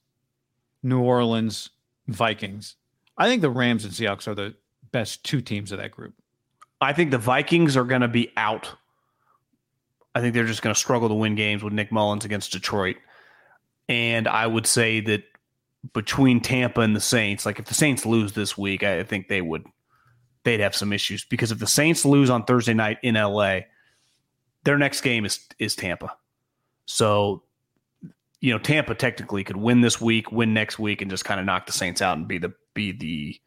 [0.83, 1.71] New Orleans,
[2.09, 2.77] Vikings,
[3.19, 4.55] I think the Rams and Seahawks are the
[4.93, 6.15] best two teams of that group.
[6.81, 8.75] I think the Vikings are going to be out.
[10.15, 12.97] I think they're just going to struggle to win games with Nick Mullens against Detroit.
[13.89, 15.25] And I would say that
[15.93, 19.41] between Tampa and the Saints, like if the Saints lose this week, I think they
[19.41, 19.65] would
[20.45, 23.61] they'd have some issues because if the Saints lose on Thursday night in LA,
[24.65, 26.17] their next game is is Tampa.
[26.87, 27.43] So,
[28.41, 31.47] you know, Tampa technically could win this week, win next week, and just kind of
[31.47, 33.41] knock the Saints out and be the be the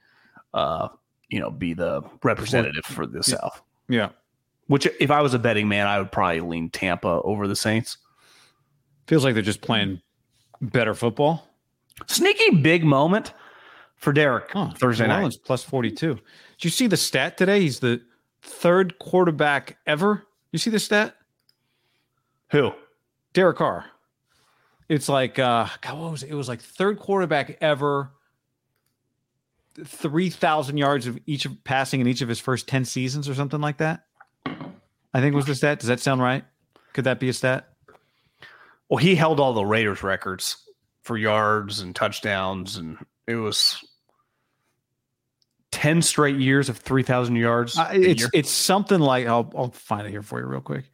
[0.54, 0.88] uh
[1.30, 3.62] you know be the representative for the South.
[3.88, 4.10] Yeah.
[4.68, 7.98] Which, if I was a betting man, I would probably lean Tampa over the Saints.
[9.08, 10.00] Feels like they're just playing
[10.62, 11.48] better football.
[12.06, 13.34] Sneaky big moment
[13.96, 15.18] for Derek Huh, Thursday New night.
[15.18, 16.14] Orleans plus 42.
[16.14, 16.22] Did
[16.62, 17.62] you see the stat today?
[17.62, 18.02] He's the
[18.44, 20.28] third quarterback ever.
[20.52, 21.16] You see the stat?
[22.52, 22.72] Who?
[23.34, 23.86] Derek Carr.
[24.90, 26.32] It's like uh God, what was it?
[26.32, 28.12] It was like third quarterback ever.
[29.86, 33.36] Three thousand yards of each of passing in each of his first ten seasons, or
[33.36, 34.04] something like that.
[35.14, 35.80] I think was the stat.
[35.80, 36.44] Does that sound right?
[36.94, 37.70] Could that be a stat?
[38.90, 40.58] Well, he held all the Raiders records
[41.04, 43.80] for yards and touchdowns, and it was
[45.72, 47.78] ten straight years of three thousand yards.
[47.78, 48.30] Uh, it's year.
[48.34, 50.86] it's something like I'll I'll find it here for you real quick.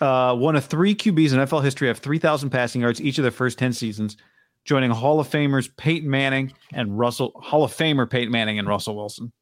[0.00, 3.22] Uh, one of three QBs in NFL history have three thousand passing yards each of
[3.22, 4.16] their first ten seasons,
[4.64, 8.96] joining Hall of Famers Peyton Manning and Russell Hall of Famer Peyton Manning and Russell
[8.96, 9.32] Wilson.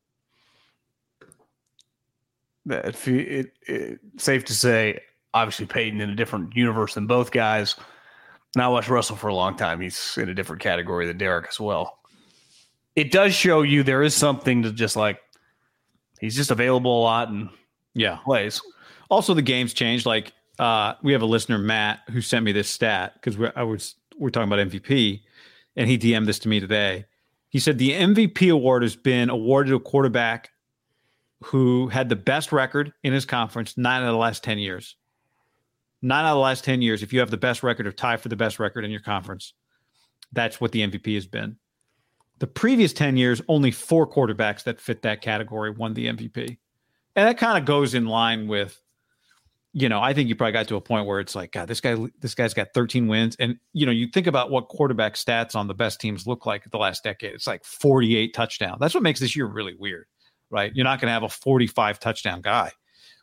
[2.67, 5.01] that if you- it, it, safe to say,
[5.35, 7.75] obviously Peyton in a different universe than both guys.
[8.55, 9.81] And I watched Russell for a long time.
[9.81, 11.99] He's in a different category than Derek as well.
[12.95, 15.21] It does show you there is something to just like
[16.21, 17.49] he's just available a lot and
[17.95, 18.19] Yeah.
[18.25, 18.61] plays.
[19.11, 20.07] Also, the game's changed.
[20.07, 23.97] Like uh, we have a listener, Matt, who sent me this stat because I was
[24.19, 25.23] we're talking about MVP,
[25.77, 27.07] and he DM'd this to me today.
[27.49, 30.51] He said the MVP award has been awarded to a quarterback
[31.45, 34.97] who had the best record in his conference nine out of the last ten years.
[36.03, 38.17] Nine out of the last ten years, if you have the best record or tie
[38.17, 39.55] for the best record in your conference,
[40.33, 41.57] that's what the MVP has been.
[42.39, 46.59] The previous ten years, only four quarterbacks that fit that category won the MVP,
[47.17, 48.81] and that kind of goes in line with
[49.75, 51.81] you know, I think you probably got to a point where it's like, God, this
[51.81, 55.57] guy, this guy's got 13 wins, and you know, you think about what quarterback stats
[55.57, 57.33] on the best teams look like the last decade.
[57.33, 58.79] It's like 48 touchdowns.
[58.81, 60.07] That's what makes this year really weird,
[60.51, 60.75] right?
[60.75, 62.71] You're not going to have a 45 touchdown guy.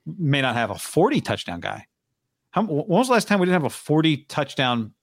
[0.05, 1.85] May not have a 40 touchdown guy.
[2.51, 2.63] How?
[2.63, 4.93] When was the last time we didn't have a 40 touchdown?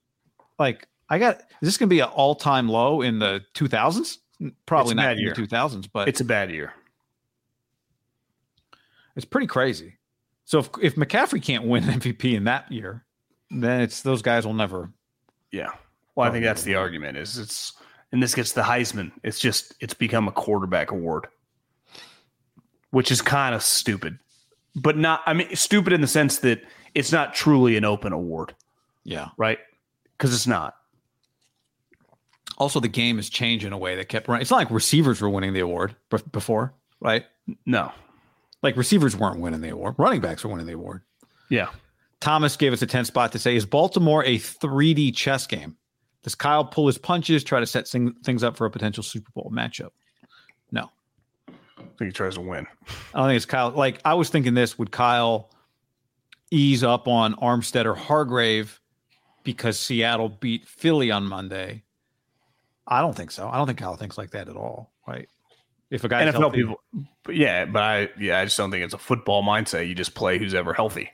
[0.58, 1.36] Like, I got.
[1.36, 4.18] Is this going to be an all time low in the 2000s?
[4.66, 5.32] Probably not in year.
[5.32, 6.74] the 2000s, but It's a bad year.
[9.14, 9.96] It's pretty crazy.
[10.46, 13.04] So if if McCaffrey can't win MVP in that year,
[13.50, 14.90] then it's those guys will never.
[15.52, 15.72] Yeah.
[16.14, 17.74] Well, I think that's the argument is it's
[18.12, 19.12] and this gets the Heisman.
[19.22, 21.26] It's just it's become a quarterback award.
[22.90, 24.18] Which is kind of stupid.
[24.74, 26.62] But not I mean stupid in the sense that
[26.94, 28.54] it's not truly an open award,
[29.04, 29.28] Yeah.
[29.36, 29.58] right?
[30.18, 30.74] Cuz it's not.
[32.58, 34.40] Also, the game has changed in a way that kept running.
[34.40, 35.94] It's not like receivers were winning the award
[36.32, 37.26] before, right?
[37.66, 37.92] No.
[38.62, 39.94] Like receivers weren't winning the award.
[39.98, 41.02] Running backs were winning the award.
[41.48, 41.68] Yeah.
[42.20, 45.76] Thomas gave us a 10 spot to say, is Baltimore a 3D chess game?
[46.22, 49.30] Does Kyle pull his punches, try to set sing- things up for a potential Super
[49.32, 49.90] Bowl matchup?
[50.72, 50.90] No.
[51.48, 52.66] I think he tries to win.
[53.14, 53.70] I don't think it's Kyle.
[53.70, 55.50] Like I was thinking this would Kyle
[56.50, 58.80] ease up on Armstead or Hargrave
[59.44, 61.84] because Seattle beat Philly on Monday.
[62.88, 63.48] I don't think so.
[63.48, 64.92] I don't think Kyle thinks like that at all.
[65.06, 65.28] Right?
[65.90, 66.80] If a guy's NFL healthy, people
[67.26, 69.88] but yeah, but I yeah, I just don't think it's a football mindset.
[69.88, 71.10] You just play who's ever healthy.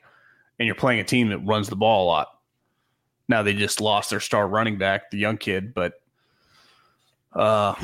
[0.59, 2.29] And you're playing a team that runs the ball a lot.
[3.29, 5.95] Now they just lost their star running back, the young kid, but
[7.33, 7.75] uh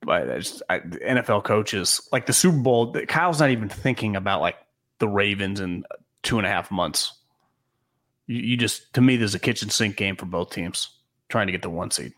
[0.00, 2.92] but I just I, NFL coaches like the Super Bowl.
[3.08, 4.56] Kyle's not even thinking about like
[4.98, 5.84] the Ravens in
[6.22, 7.12] two and a half months.
[8.26, 10.90] You, you just to me, there's a kitchen sink game for both teams
[11.28, 12.12] trying to get the one seed.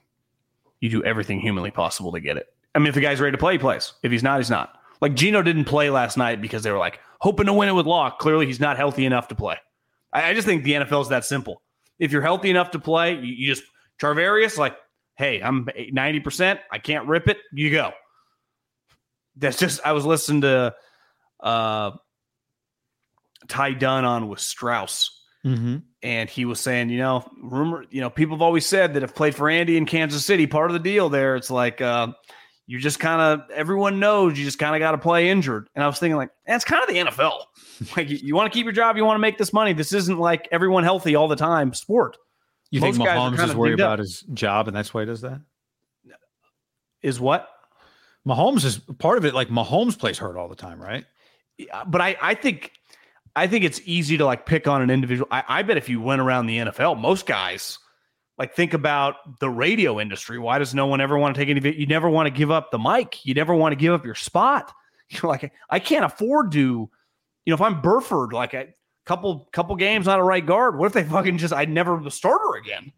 [0.81, 2.47] You do everything humanly possible to get it.
[2.79, 3.93] I mean, if the guy's ready to play, he plays.
[4.05, 4.79] If he's not, he's not.
[5.01, 7.87] Like Gino didn't play last night because they were like hoping to win it with
[7.87, 8.21] Lock.
[8.21, 9.57] Clearly, he's not healthy enough to play.
[10.13, 11.61] I, I just think the NFL is that simple.
[11.99, 13.65] If you're healthy enough to play, you, you just
[14.01, 14.77] Charvarius, like,
[15.17, 16.61] hey, I'm 90%.
[16.71, 17.39] I can't rip it.
[17.53, 17.91] You go.
[19.35, 20.77] That's just I was listening to
[21.41, 21.91] uh
[23.49, 25.21] Ty Dunne on with Strauss.
[25.45, 25.79] Mm-hmm.
[26.05, 29.17] And he was saying, you know, rumor, you know, people have always said that if
[29.17, 32.13] played for Andy in Kansas City, part of the deal there, it's like uh,
[32.69, 35.71] you just kind of everyone knows you just kind of got to play injured.
[35.75, 37.41] And I was thinking, like, that's kind of the NFL.
[37.97, 39.73] like, you, you want to keep your job, you want to make this money.
[39.73, 42.19] This isn't like everyone healthy all the time sport.
[42.71, 43.87] You Most think Mahomes is worried dinged up.
[43.87, 45.41] about his job, and that's why he does that?
[47.01, 47.49] Is what?
[48.27, 49.33] Mahomes is part of it.
[49.33, 51.07] Like Mahomes plays hurt all the time, right?
[51.57, 52.73] Yeah, but I, I think
[53.35, 55.27] I think it's easy to like pick on an individual.
[55.31, 57.79] I, I bet if you went around the NFL, most guys
[58.39, 60.39] like think about the radio industry.
[60.39, 61.61] Why does no one ever want to take any?
[61.61, 63.25] vi- You never want to give up the mic.
[63.27, 64.73] You never want to give up your spot.
[65.11, 66.59] You're like, I can't afford to.
[66.59, 68.69] You know, if I'm Burford, like a
[69.07, 72.11] couple couple games on a right guard, what if they fucking just I never the
[72.11, 72.93] starter again?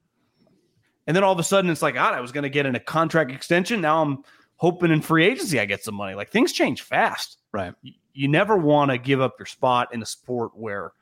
[1.07, 2.75] And then all of a sudden it's like, God, I was going to get in
[2.75, 3.81] a contract extension.
[3.81, 4.25] Now I'm
[4.57, 6.15] hoping in free agency I get some money.
[6.15, 7.75] Like things change fast Right.
[7.83, 10.93] you- you never want to give up your spot in a sport where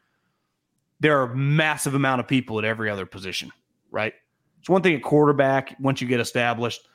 [1.01, 3.51] there are massive amount of people at every other position,
[3.91, 4.13] right?
[4.61, 6.89] It's one thing at quarterback once you get established.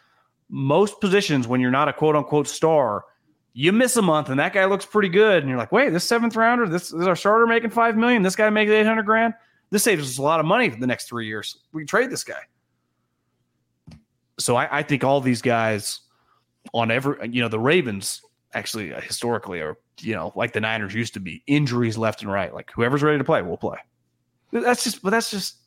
[0.49, 3.05] Most positions, when you're not a quote unquote star,
[3.53, 6.03] you miss a month and that guy looks pretty good, and you're like, wait, this
[6.03, 8.22] seventh rounder, this is our starter making five million.
[8.22, 9.34] This guy makes eight hundred grand.
[9.70, 11.57] This saves us a lot of money for the next three years.
[11.72, 12.41] We can trade this guy.
[14.39, 16.01] So I, I think all these guys
[16.74, 18.22] on every, you know, the Ravens
[18.53, 22.32] actually uh, historically are, you know, like the Niners used to be, injuries left and
[22.32, 22.53] right.
[22.53, 23.78] Like whoever's ready to play, will play.
[24.51, 25.57] That's just, but that's just,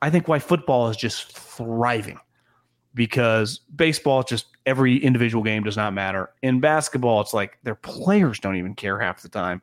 [0.00, 2.18] I think why football is just thriving
[2.94, 6.30] because baseball, just every individual game does not matter.
[6.42, 9.62] In basketball, it's like their players don't even care half the time.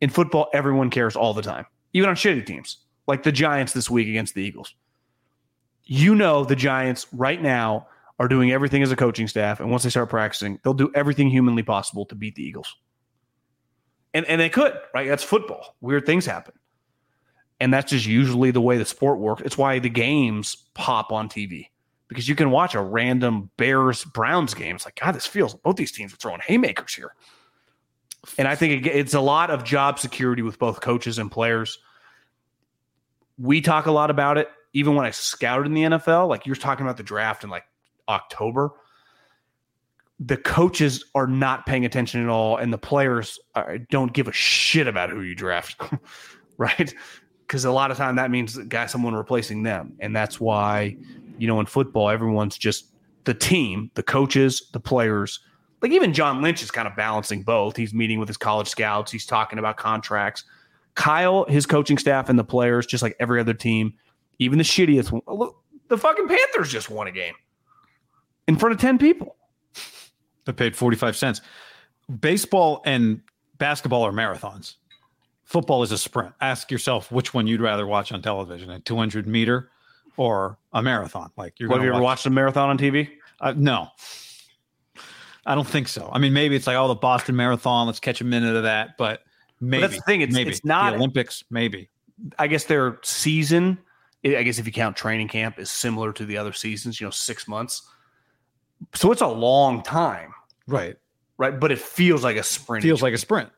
[0.00, 2.78] In football, everyone cares all the time, even on shitty teams
[3.10, 4.74] like the Giants this week against the Eagles.
[5.84, 7.88] You know, the Giants right now
[8.20, 9.58] are doing everything as a coaching staff.
[9.60, 12.76] And once they start practicing, they'll do everything humanly possible to beat the Eagles.
[14.14, 15.08] And, and they could, right?
[15.08, 15.76] That's football.
[15.80, 16.54] Weird things happen.
[17.60, 19.42] And that's just usually the way the sport works.
[19.44, 21.66] It's why the games pop on TV
[22.10, 24.74] because you can watch a random Bears Browns game.
[24.74, 27.14] It's like, God, this feels both these teams are throwing haymakers here.
[28.36, 31.78] And I think it's a lot of job security with both coaches and players.
[33.38, 34.48] We talk a lot about it.
[34.72, 37.64] Even when I scouted in the NFL, like you're talking about the draft in like
[38.08, 38.72] October,
[40.18, 44.32] the coaches are not paying attention at all, and the players are, don't give a
[44.32, 45.80] shit about who you draft,
[46.58, 46.94] right?
[47.50, 50.96] Because a lot of time that means guy someone replacing them, and that's why
[51.36, 52.86] you know in football everyone's just
[53.24, 55.40] the team, the coaches, the players.
[55.82, 57.74] Like even John Lynch is kind of balancing both.
[57.74, 59.10] He's meeting with his college scouts.
[59.10, 60.44] He's talking about contracts.
[60.94, 63.94] Kyle, his coaching staff, and the players, just like every other team,
[64.38, 65.10] even the shittiest.
[65.10, 65.56] one- Look,
[65.88, 67.34] the fucking Panthers just won a game
[68.46, 69.34] in front of ten people.
[70.44, 71.40] They paid 45 cents.
[72.20, 73.22] Baseball and
[73.58, 74.76] basketball are marathons.
[75.50, 76.32] Football is a sprint.
[76.40, 79.72] Ask yourself which one you'd rather watch on television, a 200 meter
[80.16, 81.32] or a marathon.
[81.36, 83.08] Like you're Have you ever watch- watched a marathon on TV?
[83.40, 83.88] Uh, no,
[85.44, 86.08] I don't think so.
[86.12, 87.88] I mean, maybe it's like, oh, the Boston Marathon.
[87.88, 88.96] Let's catch a minute of that.
[88.96, 89.24] But
[89.60, 91.42] maybe that's the thing, it's- maybe it's not- the Olympics.
[91.50, 91.88] Maybe
[92.38, 93.76] I guess their season,
[94.24, 97.00] I guess if you count training camp, is similar to the other seasons.
[97.00, 97.82] You know, six months.
[98.94, 100.32] So it's a long time,
[100.68, 100.94] right.
[101.40, 101.58] Right?
[101.58, 102.82] But it feels like a sprint.
[102.82, 103.48] feels like a sprint.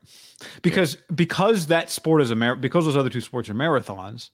[0.63, 4.31] Because because that sport is a mar- because those other two sports are marathons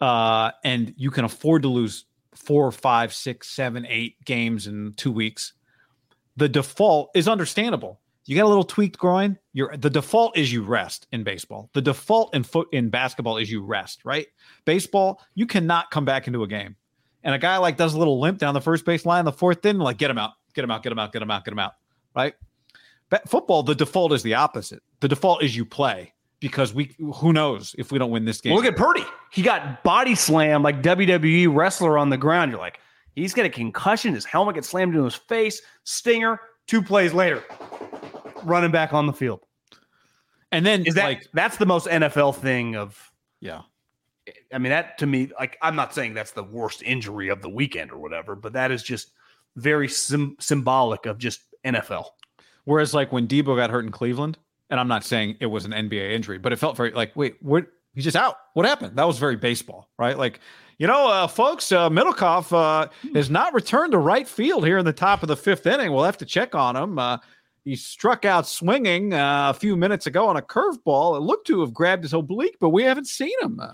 [0.00, 2.04] uh and you can afford to lose
[2.34, 5.54] four five six seven eight games in two weeks
[6.36, 8.00] the default is understandable.
[8.26, 11.70] You got a little tweaked groin you're the default is you rest in baseball.
[11.72, 14.26] The default in foot in basketball is you rest right?
[14.66, 16.76] Baseball you cannot come back into a game.
[17.24, 19.64] And a guy like does a little limp down the first base line the fourth
[19.64, 21.52] inning like get him out get him out get him out get him out get
[21.52, 21.72] him out
[22.14, 22.34] right
[23.26, 24.82] football, the default is the opposite.
[25.00, 28.52] The default is you play because we who knows if we don't win this game.
[28.52, 29.04] Well, look at Purdy.
[29.32, 32.50] He got body slammed like WWE wrestler on the ground.
[32.50, 32.80] You're like,
[33.14, 34.14] he's got a concussion.
[34.14, 35.62] His helmet gets slammed into his face.
[35.84, 36.40] Stinger.
[36.66, 37.42] Two plays later,
[38.44, 39.40] running back on the field.
[40.52, 43.62] and then Is that like that's the most NFL thing of yeah,
[44.52, 47.48] I mean, that to me, like, I'm not saying that's the worst injury of the
[47.48, 49.12] weekend or whatever, but that is just
[49.56, 52.06] very sim- symbolic of just NFL.
[52.68, 54.36] Whereas like when Debo got hurt in Cleveland,
[54.68, 57.36] and I'm not saying it was an NBA injury, but it felt very like wait,
[57.40, 57.66] what?
[57.94, 58.36] He's just out.
[58.52, 58.96] What happened?
[58.96, 60.16] That was very baseball, right?
[60.16, 60.40] Like.
[60.80, 64.84] You know, uh, folks, uh, Middlekauff uh, has not returned to right field here in
[64.84, 65.90] the top of the fifth inning.
[65.90, 67.00] We'll have to check on him.
[67.00, 67.18] Uh,
[67.64, 71.16] he struck out swinging uh, a few minutes ago on a curveball.
[71.16, 73.58] It looked to have grabbed his oblique, but we haven't seen him.
[73.58, 73.72] Uh,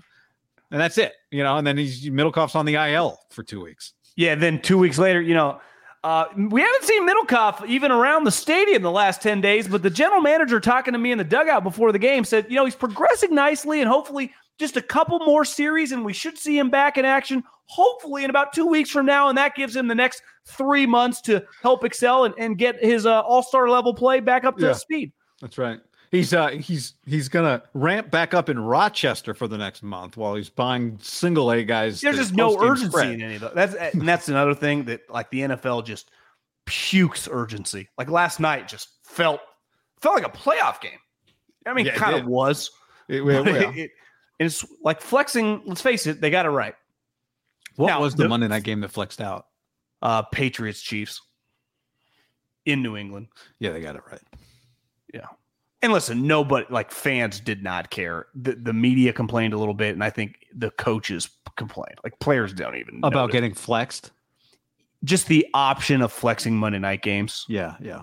[0.71, 1.13] and that's it.
[1.29, 3.93] You know, and then he's Middlekauff's on the IL for two weeks.
[4.15, 5.61] Yeah, then two weeks later, you know,
[6.05, 9.89] uh, we haven't seen Middlekauff even around the stadium the last 10 days, but the
[9.89, 12.75] general manager talking to me in the dugout before the game said, you know, he's
[12.75, 16.99] progressing nicely and hopefully just a couple more series and we should see him back
[16.99, 19.29] in action, hopefully in about two weeks from now.
[19.29, 23.07] And that gives him the next three months to help excel and, and get his
[23.07, 24.73] uh, all star level play back up to Yeah.
[24.73, 25.11] speed.
[25.41, 25.79] That's right.
[26.15, 30.35] He's uh he's he's gonna ramp back up in Rochester for the next month while
[30.35, 31.99] he's buying single A guys.
[32.01, 33.09] There's just no urgency spread.
[33.13, 33.51] in any of those.
[33.53, 36.11] That's and that's another thing that like the NFL just
[36.65, 37.89] pukes urgency.
[37.97, 39.41] Like last night just felt
[39.99, 40.99] felt like a playoff game.
[41.65, 42.71] I mean, Yeah, it kind of was.
[43.09, 43.91] It- well, it- it-
[44.39, 45.61] it's like flexing.
[45.65, 46.75] Let's face it, they got it right.
[47.75, 49.47] what Now, was the, the- Monday night game that flexed out?
[50.01, 51.21] Uh, Patriots Chiefs
[52.65, 53.27] in New England.
[53.59, 54.21] Yeah, they got it right.
[55.85, 58.25] And listen, nobody like fans did not care.
[58.35, 61.99] The the media complained a little bit, and I think the coaches complained.
[62.03, 63.33] Like players don't even About notice.
[63.33, 64.11] getting flexed.
[65.03, 67.45] just the option of flexing Monday night games.
[67.47, 68.01] Yeah, yeah.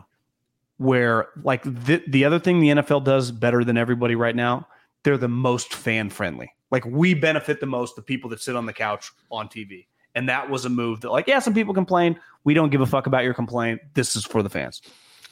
[0.78, 4.66] where like the the other thing the NFL does better than everybody right now,
[5.02, 6.50] they're the most fan friendly.
[6.70, 9.86] Like we benefit the most the people that sit on the couch on TV.
[10.14, 12.86] And that was a move that like yeah, some people complain, we don't give a
[12.86, 13.80] fuck about your complaint.
[13.94, 14.82] This is for the fans.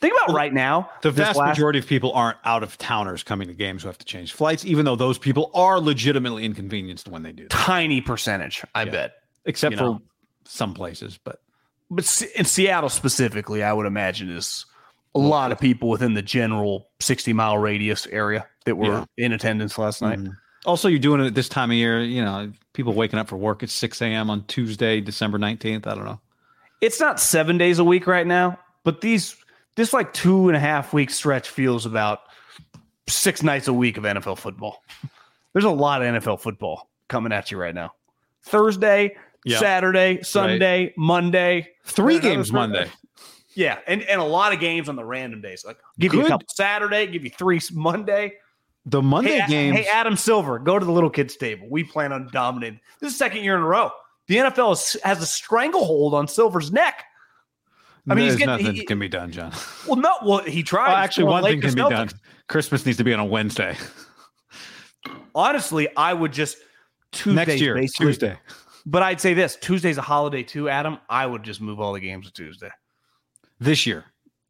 [0.01, 0.91] Think about right now.
[1.03, 3.99] The vast last- majority of people aren't out of towners coming to games who have
[3.99, 7.51] to change flights, even though those people are legitimately inconvenienced when they do that.
[7.51, 8.91] tiny percentage, I Yeah.
[8.93, 9.13] bet.
[9.45, 10.03] Except You for know.
[10.45, 11.41] some places, but
[11.93, 12.05] But
[12.37, 14.65] in Seattle specifically, I would imagine is
[15.15, 19.77] a lot of people within the general 60 mile radius area that were in attendance
[19.77, 20.21] last night.
[20.21, 20.37] Mhm.
[20.67, 22.01] Also, you're doing it at this time of year.
[22.01, 24.31] You know, people waking up for work at 6 a.m.
[24.31, 25.87] on Tuesday, December 19th.
[25.87, 26.21] I don't know.
[26.81, 29.37] it's not seven days a week right now, but these
[29.77, 32.21] this like two and a half week stretch feels about
[33.09, 34.83] six nights a week of NFL football.
[35.53, 37.93] There's a lot of NFL football coming at you right now.
[38.45, 39.59] Thursday, Yeah.
[39.59, 41.69] Saturday, Sunday, Monday.
[41.85, 42.53] Three games Thursday.
[42.55, 42.91] Monday.
[43.55, 45.65] Yeah, and, and a lot of games on the random days.
[45.67, 48.35] Like give you a couple Saturday, give you three Monday.
[48.87, 49.77] The Monday Hey, games.
[49.77, 51.67] hey, Adam Silver, go to the little kids table.
[51.69, 52.81] We plan on dominating.
[53.01, 53.91] This is second year in a row.
[54.29, 57.05] The NFL is, has a stranglehold on Silver's neck.
[58.11, 59.53] I mean, he's getting- nothing he- can be done, John.
[59.87, 60.89] Well, no, well, he tried.
[60.89, 62.11] Well, actually, one thing can be done.
[62.49, 63.77] Christmas needs to be on a Wednesday.
[65.35, 66.59] Honestly, I would just
[67.13, 68.07] Tuesdays Next year, basically.
[68.07, 68.39] Tuesday.
[68.87, 70.99] But I'd say this: Tuesday's a holiday too, Adam.
[71.09, 72.71] I would just move all the games to Tuesday.
[73.59, 74.05] This year.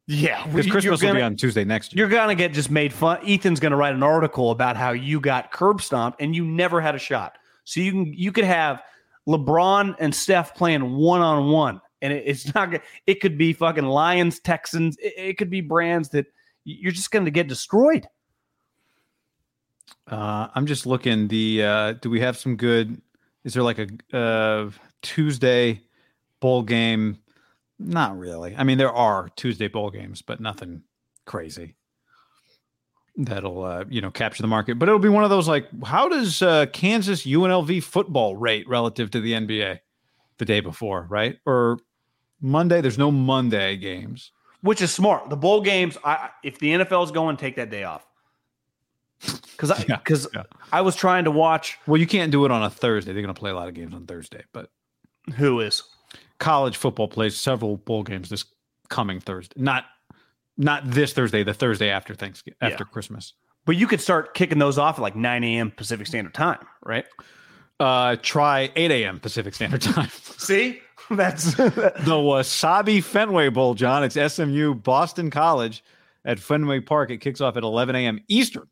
[0.07, 2.05] Yeah, Because Christmas will gonna- be on Tuesday next year.
[2.05, 3.19] You're gonna get just made fun.
[3.25, 6.95] Ethan's gonna write an article about how you got curb stomped and you never had
[6.95, 7.37] a shot.
[7.63, 8.81] So you can you could have
[9.29, 12.73] LeBron and Steph playing one on one, and it, it's not.
[13.07, 14.97] It could be fucking Lions, Texans.
[14.97, 16.27] It, it could be brands that
[16.63, 18.07] you're just gonna get destroyed.
[20.07, 21.27] Uh, I'm just looking.
[21.27, 23.01] The uh, do we have some good?
[23.43, 24.69] Is there like a uh,
[25.01, 25.81] Tuesday
[26.39, 27.17] bowl game?
[27.79, 28.55] Not really.
[28.55, 30.83] I mean, there are Tuesday bowl games, but nothing
[31.25, 31.75] crazy
[33.17, 34.79] that'll uh, you know capture the market.
[34.79, 39.11] But it'll be one of those like, how does uh, Kansas UNLV football rate relative
[39.11, 39.79] to the NBA
[40.37, 41.37] the day before, right?
[41.45, 41.79] Or
[42.41, 42.81] Monday?
[42.81, 44.31] There's no Monday games.
[44.61, 45.29] which is smart.
[45.29, 48.05] The bowl games, I if the NFL is going, take that day off.
[49.51, 50.43] Because I because yeah.
[50.71, 53.13] I was trying to watch Well, you can't do it on a Thursday.
[53.13, 54.71] They're going to play a lot of games on Thursday, but
[55.35, 55.83] who is
[56.39, 58.43] college football plays several bowl games this
[58.89, 59.53] coming Thursday.
[59.61, 59.85] Not
[60.57, 62.69] not this Thursday, the Thursday after Thanksgiving, Yeah.
[62.69, 63.33] after Christmas.
[63.65, 65.69] but you could start kicking those off at like 9 a.m.
[65.69, 67.05] Pacific Standard Time, right?
[67.79, 69.19] Uh, try 8 a.m.
[69.19, 70.09] Pacific Standard Time.
[70.37, 70.81] See,
[71.15, 74.03] that's the Wasabi Fenway Bowl, John.
[74.03, 75.83] It's SMU Boston College
[76.23, 77.11] at Fenway Park.
[77.11, 78.21] It kicks off at 11 a.m.
[78.27, 78.67] Eastern.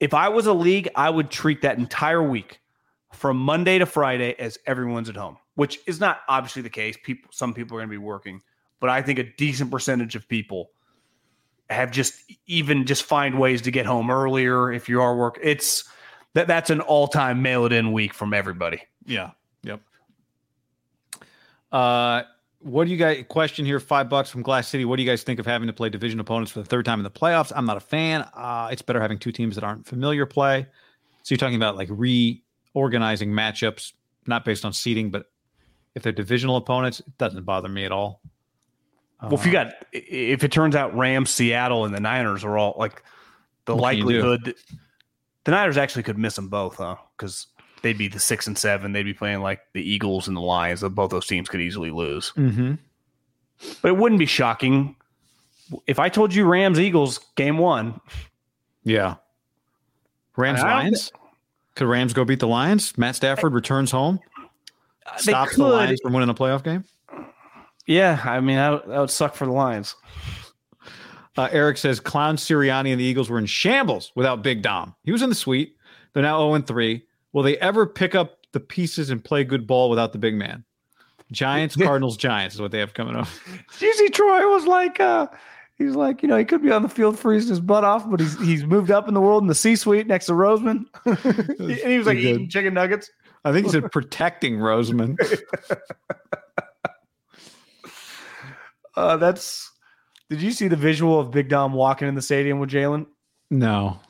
[0.00, 2.60] if I was a league, I would treat that entire week
[3.12, 6.96] from Monday to Friday as everyone's at home, which is not obviously the case.
[7.02, 8.40] People, some people are going to be working,
[8.80, 10.70] but I think a decent percentage of people
[11.70, 12.14] have just
[12.46, 15.38] even just find ways to get home earlier if you are work.
[15.42, 15.84] It's
[16.34, 18.82] that that's an all time mail it in week from everybody.
[19.06, 19.30] Yeah.
[21.74, 22.22] Uh,
[22.60, 23.80] what do you guys question here?
[23.80, 24.84] Five bucks from Glass City.
[24.84, 27.00] What do you guys think of having to play division opponents for the third time
[27.00, 27.52] in the playoffs?
[27.54, 28.22] I'm not a fan.
[28.32, 30.66] Uh, it's better having two teams that aren't familiar play.
[31.24, 33.92] So you're talking about like reorganizing matchups,
[34.26, 35.26] not based on seeding, but
[35.96, 38.20] if they're divisional opponents, it doesn't bother me at all.
[39.20, 42.56] Well, if you Uh, got if it turns out Rams, Seattle, and the Niners are
[42.56, 43.02] all like
[43.64, 44.28] the What can you do?
[44.28, 44.54] likelihood
[45.44, 46.96] the Niners actually could miss them both, huh?
[47.16, 47.46] Because
[47.84, 48.90] they'd be the six and seven.
[48.92, 50.82] They'd be playing like the Eagles and the Lions.
[50.82, 52.32] Both those teams could easily lose.
[52.36, 52.78] mhm.
[53.80, 54.96] But it wouldn't be shocking
[55.86, 58.00] if I told you Rams Eagles game one.
[58.82, 59.14] yeah,
[60.36, 61.12] Rams Lions.
[61.76, 62.96] Could Rams go beat the Lions?
[62.98, 64.18] Matt Stafford returns home,
[65.24, 65.64] They stops the.
[65.64, 66.84] Lions from winning a playoff game.
[67.86, 69.94] Yeah, I mean that, would- that would suck for the Lions.
[71.36, 74.94] Uh, Eric says Clown Sirianni and the Eagles were in shambles without Big Dom.
[75.02, 75.76] He was in the suite.
[76.12, 77.02] They're now 0 3.
[77.34, 80.64] Will they ever pick up the pieces and play good ball without the big man?
[81.30, 83.28] Giants, Cardinals, Giants is what they have coming up.
[83.78, 85.26] Did Troy was like, uh,
[85.76, 88.20] he's like, you know, he could be on the field freezing his butt off, but
[88.20, 91.90] he's he's moved up in the world in the C suite next to Roseman, and
[91.90, 92.24] he was like good.
[92.24, 93.10] eating chicken nuggets.
[93.44, 95.18] I think he said protecting Roseman.
[98.96, 99.70] Uh, that's.
[100.30, 103.06] Did you see the visual of Big Dom walking in the stadium with Jalen?
[103.50, 104.00] No.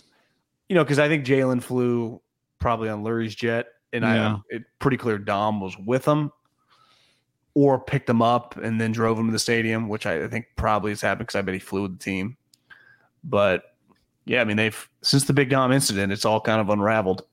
[0.69, 2.21] You know, because I think Jalen flew
[2.65, 4.37] probably on Lurie's jet, and Yeah.
[4.37, 6.33] I it pretty clear Dom was with him,
[7.53, 10.91] or picked him up and then drove him to the stadium, which I think probably
[10.91, 12.39] has happened because I bet he flew with the team.
[13.23, 13.65] But
[14.25, 17.27] yeah, I mean they've since the Big Dom incident, it's all kind of unraveled.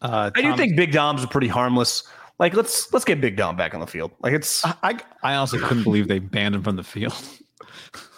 [0.00, 2.04] Uh, I do think Big Dom's a pretty harmless.
[2.38, 4.10] Like let's let's get Big Dom back on the field.
[4.20, 7.12] Like it's I, I I honestly couldn't believe they banned him from the field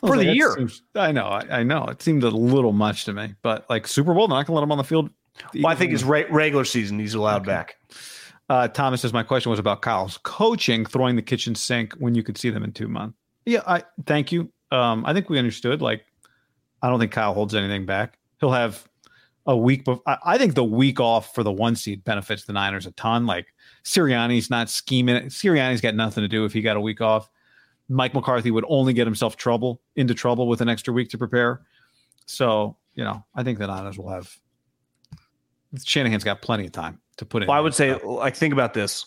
[0.00, 0.54] For the that year.
[0.56, 1.84] seems- I know, I, I know.
[1.84, 4.64] It seemed a little much to me, but like Super Bowl, they're not gonna let
[4.64, 5.10] him on the field.
[5.54, 7.76] well, I think it's re- regular season he's allowed back.
[8.48, 12.22] Uh, Thomas says my question was about Kyle's coaching, throwing the kitchen sink when you
[12.22, 13.18] could see them in two months.
[13.44, 14.50] Yeah, I thank you.
[14.70, 15.82] Um, I think we understood.
[15.82, 16.04] Like,
[16.82, 18.18] I don't think Kyle holds anything back.
[18.40, 18.86] He'll have
[19.46, 19.84] a week.
[19.84, 22.92] Bef- I, I think the week off for the one seed benefits the Niners a
[22.92, 23.26] ton.
[23.26, 23.46] Like
[23.84, 25.24] Sirianni's not scheming.
[25.26, 27.28] Sirianni's got nothing to do if he got a week off.
[27.88, 31.62] Mike McCarthy would only get himself trouble into trouble with an extra week to prepare.
[32.26, 34.34] So you know, I think the Niners will have.
[35.84, 37.48] Shanahan's got plenty of time to put in.
[37.48, 39.06] Well, I would say, like, think about this: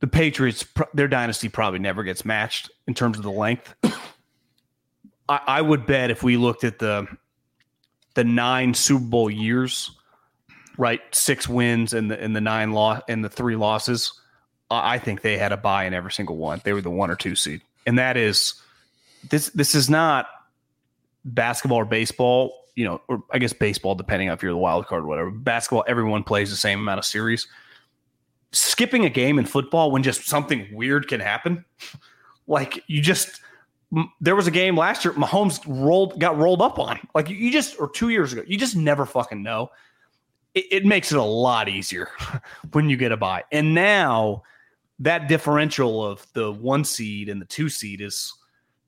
[0.00, 3.74] the Patriots, their dynasty probably never gets matched in terms of the length.
[5.28, 7.06] I, I would bet if we looked at the
[8.14, 9.96] the nine Super Bowl years,
[10.76, 14.20] right, six wins and the and the nine loss and the three losses,
[14.72, 16.60] I think they had a buy in every single one.
[16.64, 18.54] They were the one or two seed, and that is
[19.30, 19.48] this.
[19.50, 20.26] This is not
[21.24, 24.86] basketball or baseball, you know, or I guess baseball, depending on if you're the wild
[24.86, 25.30] card or whatever.
[25.30, 27.46] Basketball, everyone plays the same amount of series.
[28.52, 31.64] Skipping a game in football when just something weird can happen,
[32.46, 33.40] like you just.
[34.22, 35.12] There was a game last year.
[35.12, 36.98] Mahomes rolled, got rolled up on.
[37.14, 39.70] Like you- just, or two years ago, you just never fucking know.
[40.54, 42.08] It, it makes it a lot easier
[42.72, 43.44] when you get a bye.
[43.52, 44.44] And now
[45.02, 48.32] that differential of the one seed and the two seed is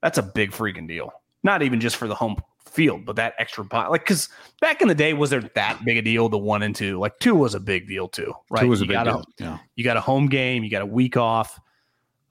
[0.01, 1.13] that's a big freaking deal.
[1.43, 3.91] Not even just for the home field, but that extra pot.
[3.91, 4.29] Like, because
[4.61, 6.29] back in the day, was there that big a deal?
[6.29, 8.63] The one and two, like two was a big deal too, right?
[8.63, 9.25] Two was a You big got deal.
[9.39, 9.59] Yeah.
[9.77, 11.61] you got a home game, you got a week off.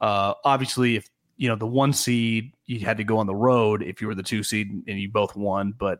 [0.01, 3.83] Uh, obviously, if you know the one seed, you had to go on the road
[3.83, 5.73] if you were the two seed and you both won.
[5.77, 5.99] But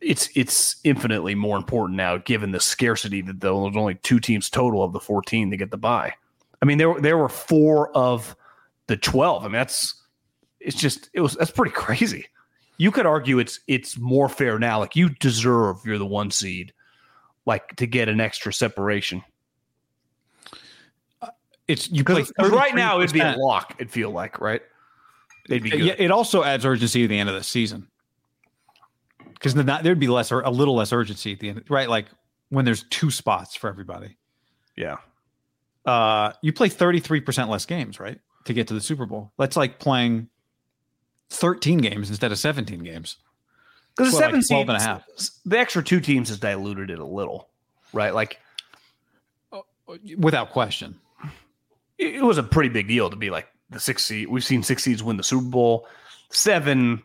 [0.00, 4.48] it's it's infinitely more important now, given the scarcity that there was only two teams
[4.48, 6.14] total of the fourteen to get the bye.
[6.62, 8.36] I mean, there there were four of
[8.86, 9.44] the twelve.
[9.44, 9.94] I mean, that's
[10.60, 12.26] it's just it was that's pretty crazy.
[12.76, 14.78] You could argue it's it's more fair now.
[14.78, 16.72] Like you deserve you're the one seed,
[17.46, 19.22] like to get an extra separation.
[21.20, 21.28] Uh,
[21.68, 23.36] it's you play right now it'd be a 33%.
[23.38, 23.74] lock.
[23.78, 24.62] It'd feel like right.
[25.48, 25.80] They'd be good.
[25.80, 27.88] Yeah, it also adds urgency to the end of the season
[29.40, 31.88] because the, there'd be less or a little less urgency at the end, right?
[31.88, 32.06] Like
[32.50, 34.16] when there's two spots for everybody.
[34.76, 34.98] Yeah.
[35.84, 38.20] Uh, you play 33% less games, right?
[38.44, 39.32] To get to the Super Bowl.
[39.38, 40.28] That's like playing
[41.30, 43.16] 13 games instead of 17 games.
[43.96, 45.04] Because the seven like 12 seed, and a half.
[45.44, 47.48] the extra two teams has diluted it a little,
[47.92, 48.14] right?
[48.14, 48.38] Like
[50.18, 51.00] Without question.
[51.98, 54.28] it, it was a pretty big deal to be like the six seed.
[54.28, 55.88] We've seen six seeds win the Super Bowl.
[56.30, 57.02] Seven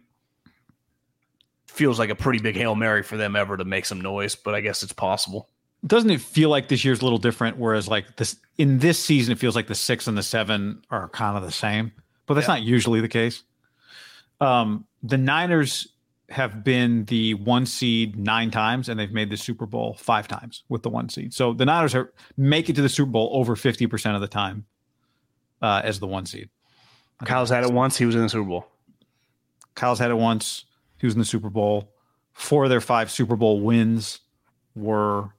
[1.67, 4.55] feels like a pretty big hail mary for them ever to make some noise, but
[4.55, 5.49] I guess it's possible.
[5.86, 7.57] Doesn't it feel like this year's a little different?
[7.57, 11.10] Whereas like this in this season, it feels like the six and the seven are
[11.10, 11.91] kind of the same,
[12.26, 12.56] but that's Yeah.
[12.56, 13.43] not usually the case.
[14.41, 15.88] Um, the Niners
[16.30, 20.64] have been the one seed nine times, and they've made the Super Bowl five times
[20.70, 21.34] with the one seed.
[21.34, 24.28] So the Niners are make it to the Super Bowl over fifty percent of the
[24.28, 24.66] time
[25.62, 26.49] uh, as the one seed.
[27.24, 27.97] Kyle's had it once.
[27.97, 28.68] He was in the Super Bowl.
[29.76, 30.66] Kyle's had it once.
[30.97, 31.91] He was in the Super Bowl.
[32.34, 34.20] Four of their five Super Bowl wins
[34.76, 35.30] were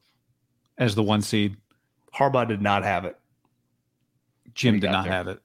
[0.79, 1.57] as the one seed.
[2.17, 3.17] Harbaugh did not have it.
[4.55, 5.13] Jim did not there.
[5.13, 5.41] have it.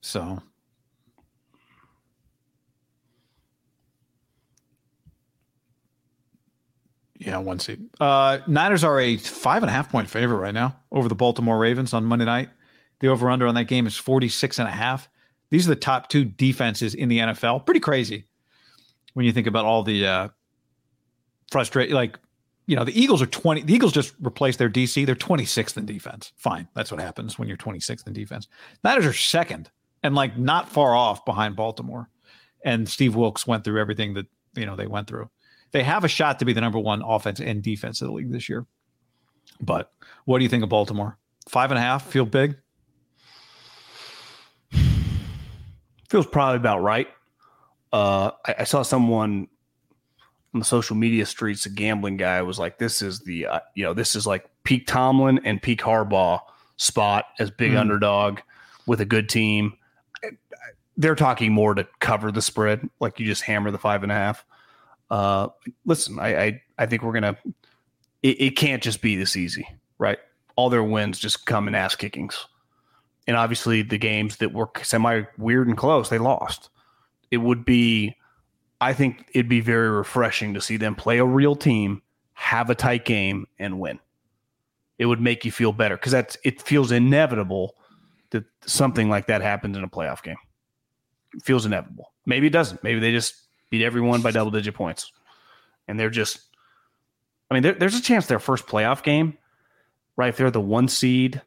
[0.00, 0.42] So
[7.18, 7.80] yeah, one seat.
[8.00, 11.58] Uh Niners are a five and a half point favorite right now over the Baltimore
[11.58, 12.50] Ravens on Monday night.
[13.00, 15.08] The over under on that game is 46 and a half.
[15.50, 17.66] These are the top two defenses in the NFL.
[17.66, 18.24] Pretty crazy
[19.14, 20.28] when you think about all the uh
[21.50, 21.94] frustrated.
[21.94, 22.18] Like,
[22.66, 23.62] you know, the Eagles are 20.
[23.62, 25.06] The Eagles just replaced their DC.
[25.06, 26.32] They're 26th in defense.
[26.36, 26.68] Fine.
[26.74, 28.48] That's what happens when you're 26th in defense.
[28.82, 29.70] Niners are second
[30.02, 32.10] and like not far off behind Baltimore.
[32.64, 35.30] And Steve Wilks went through everything that, you know, they went through.
[35.70, 38.32] They have a shot to be the number one offense and defense of the league
[38.32, 38.66] this year.
[39.60, 39.92] But
[40.24, 41.18] what do you think of Baltimore?
[41.48, 42.56] Five and a half feel big?
[46.08, 47.08] Feels probably about right.
[47.92, 49.46] Uh, I, I, saw someone
[50.56, 53.84] on the social media streets, a gambling guy, was like, "This is the uh, you
[53.84, 56.40] know this is like peak Tomlin and peak Harbaugh
[56.76, 57.78] spot as big mm.
[57.78, 58.40] underdog
[58.86, 59.74] with a good team."
[60.96, 64.14] They're talking more to cover the spread, like you just hammer the five and a
[64.14, 64.46] half.
[65.10, 65.48] Uh,
[65.84, 67.36] listen, I, I I think we're gonna.
[68.22, 70.18] It, it can't just be this easy, right?
[70.56, 72.46] All their wins just come in ass kickings
[73.26, 76.70] and obviously the games that were semi weird and close, they lost.
[77.30, 78.16] It would be,
[78.80, 82.02] I think it'd be very refreshing to see them play a real team,
[82.34, 83.98] have a tight game, and win.
[84.98, 87.76] It would make you feel better because that's it feels inevitable
[88.30, 90.36] that something like that happens in a playoff game.
[91.34, 92.12] It feels inevitable.
[92.24, 92.82] Maybe it doesn't.
[92.82, 93.34] Maybe they just
[93.70, 95.12] beat everyone by double digit points,
[95.88, 96.40] and they're just.
[97.50, 99.38] I mean, there, there's a chance their first playoff game,
[100.16, 100.30] right?
[100.30, 101.40] If they're the one seed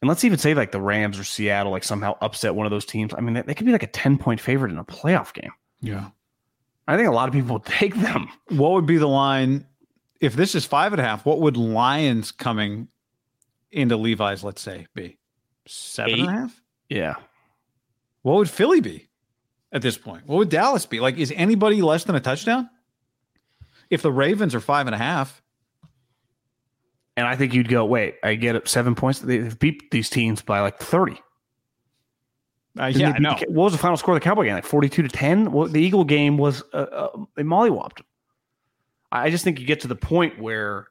[0.00, 2.84] and let's even say like the Rams or Seattle like somehow upset one of those
[2.84, 3.12] teams.
[3.16, 5.50] I mean, they, they could be like a 10 point favorite in a playoff game.
[5.80, 6.10] Yeah.
[6.88, 8.28] I think a lot of people would take them.
[8.48, 9.66] What would be the line
[10.20, 11.24] if this is five and a half?
[11.24, 12.88] What would Lions coming
[13.70, 15.18] into Levi's, let's say, be?
[15.66, 16.20] Seven Eight?
[16.20, 16.62] and a half?
[16.88, 17.14] Yeah.
[18.22, 19.08] What would Philly be
[19.70, 20.26] at this point?
[20.26, 20.98] What would Dallas be?
[20.98, 22.68] Like, is anybody less than a touchdown?
[23.90, 25.42] If the Ravens are five and a half,
[27.16, 29.18] and I think you'd go, wait, I get up seven points.
[29.20, 31.20] They've beat these teams by like 30.
[32.78, 33.36] Uh, yeah, no.
[33.38, 34.54] The, what was the final score of the Cowboy game?
[34.54, 35.52] Like 42 to 10?
[35.52, 38.00] Well, the Eagle game was, uh, uh, they mollywopped
[39.10, 40.88] I just think you get to the point where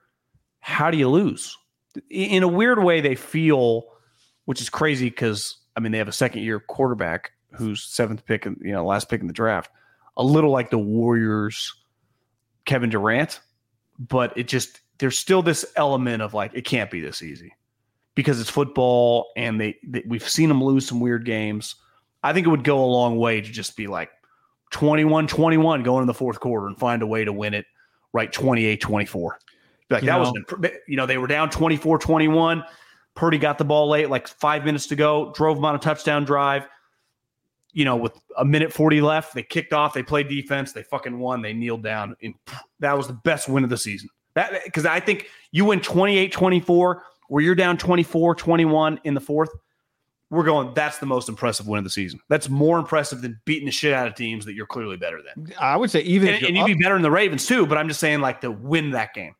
[0.60, 1.56] how do you lose?
[2.10, 3.86] In a weird way, they feel,
[4.46, 8.46] which is crazy because, I mean, they have a second year quarterback who's seventh pick,
[8.46, 9.72] and you know, last pick in the draft,
[10.16, 11.74] a little like the Warriors,
[12.66, 13.40] Kevin Durant,
[13.98, 17.54] but it just, there's still this element of like it can't be this easy
[18.18, 21.76] because it's football and they, they, we've seen them lose some weird games.
[22.24, 24.10] I think it would go a long way to just be like
[24.74, 27.68] 21-21 going in the fourth quarter and find a way to win it
[28.14, 29.30] right 28-24.
[29.92, 32.66] Like you that know, was you know they were down 24-21.
[33.14, 36.26] Purdy got the ball late, like 5 minutes to go, drove them on a touchdown
[36.26, 36.68] drive.
[37.72, 41.20] You know, with a minute 40 left, they kicked off, they played defense, they fucking
[41.20, 42.16] won, they kneeled down.
[42.24, 42.34] And
[42.80, 44.10] that was the best win of the season.
[44.34, 49.50] That because I think you win 28-24 where you're down 24-21 in the fourth.
[50.30, 52.20] We're going, that's the most impressive win of the season.
[52.28, 55.54] That's more impressive than beating the shit out of teams that you're clearly better than.
[55.58, 57.78] I would say even and, and you'd up, be better than the Ravens too, but
[57.78, 59.36] I'm just saying like to win that game.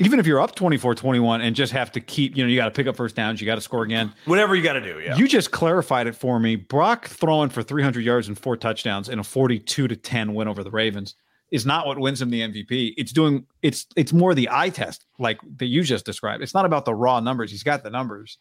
[0.00, 2.72] Even if you're up 24-21 and just have to keep, you know, you got to
[2.72, 4.12] pick up first downs, you got to score again.
[4.24, 5.14] Whatever you got to do, yeah.
[5.14, 6.56] You just clarified it for me.
[6.56, 10.64] Brock throwing for 300 yards and four touchdowns in a 42 to 10 win over
[10.64, 11.14] the Ravens
[11.52, 12.94] is not what wins him the MVP.
[12.96, 16.42] It's doing it's it's more the eye test, like that you just described.
[16.42, 17.50] It's not about the raw numbers.
[17.50, 18.38] He's got the numbers.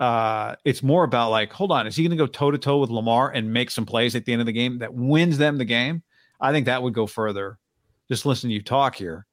[0.00, 2.78] Uh, it's more about like, hold on, is he going to go toe to toe
[2.78, 5.56] with Lamar and make some plays at the end of the game that wins them
[5.56, 6.02] the game?
[6.40, 7.58] I think that would go further.
[8.08, 9.24] Just listen to you talk here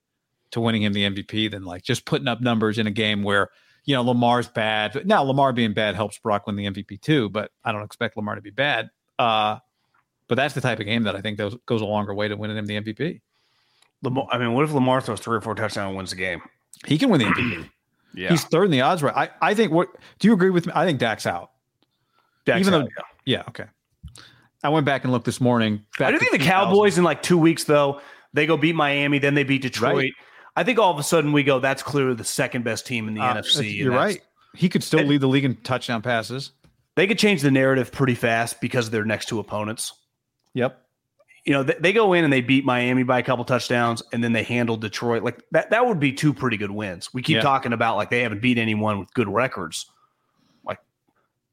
[0.52, 3.50] to winning him the MVP than like just putting up numbers in a game where
[3.86, 5.08] you know Lamar's bad.
[5.08, 8.36] Now Lamar being bad helps Brock win the MVP too, but I don't expect Lamar
[8.36, 8.92] to be bad.
[9.18, 9.58] Uh,
[10.30, 12.38] but that's the type of game that I think goes, goes a longer way to
[12.38, 13.20] winning him the MVP.
[14.04, 16.42] Lamar, I mean, what if Lamar throws three or four touchdowns and wins the game?
[16.86, 17.70] He can win the MVP.
[18.14, 18.30] yeah.
[18.30, 19.30] He's third in the odds right.
[19.42, 20.72] I, I think what do you agree with me?
[20.76, 21.52] I think Dak's out.
[22.46, 23.38] Dak's Even out, though, yeah.
[23.40, 23.66] yeah, okay.
[24.64, 25.84] I went back and looked this morning.
[26.00, 28.02] I do think the Cowboys in like two weeks, though,
[28.34, 29.96] they go beat Miami, then they beat Detroit.
[29.96, 30.14] Right.
[30.56, 33.16] I think all of a sudden we go, that's clearly the second best team in
[33.16, 33.76] the uh, NFC.
[33.76, 34.22] You're right.
[34.56, 36.52] He could still lead the league in touchdown passes.
[36.96, 39.94] They could change the narrative pretty fast because of their next two opponents.
[40.54, 40.86] Yep.
[41.46, 44.24] You know, they, they go in and they beat Miami by a couple touchdowns and
[44.24, 45.24] then they handle Detroit.
[45.24, 47.14] Like that, that would be two pretty good wins.
[47.14, 47.42] We keep yeah.
[47.42, 49.86] talking about like they haven't beat anyone with good records.
[50.66, 50.80] Like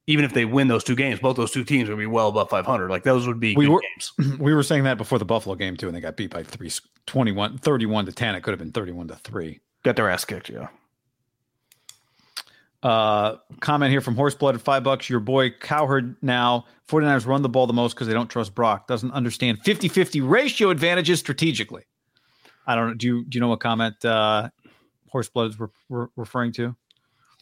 [0.07, 2.51] even if they win those two games, both those two teams would be well above
[2.51, 2.90] 500.
[2.90, 4.12] Like those would be we were, games.
[4.40, 6.70] We were saying that before the Buffalo game too, and they got beat by three,
[7.07, 8.34] 21, 31 to 10.
[8.34, 9.61] It could have been 31 to three.
[9.84, 10.51] Got their ass kicked.
[10.51, 10.68] Yeah.
[12.83, 15.09] Uh, comment here from Horseblood at five bucks.
[15.09, 18.87] Your boy Cowherd now 49ers run the ball the most because they don't trust Brock.
[18.87, 21.85] Doesn't understand 50 50 ratio advantages strategically.
[22.66, 22.95] I don't know.
[22.95, 24.51] Do you, do you know what comment uh,
[25.09, 26.77] Horseblood is re- re- referring to?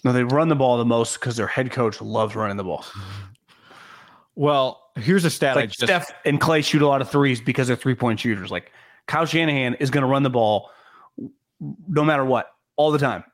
[0.05, 2.85] No, they run the ball the most because their head coach loves running the ball.
[4.37, 5.57] Well, here's a stat.
[5.57, 8.51] Like just, Steph and Clay shoot a lot of threes because they're three point shooters.
[8.51, 8.73] Like
[9.07, 10.71] Kyle Shanahan is going to run the ball
[11.89, 13.25] no matter what, all the time.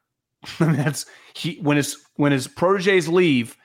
[0.59, 3.57] That's he when his when his proteges leave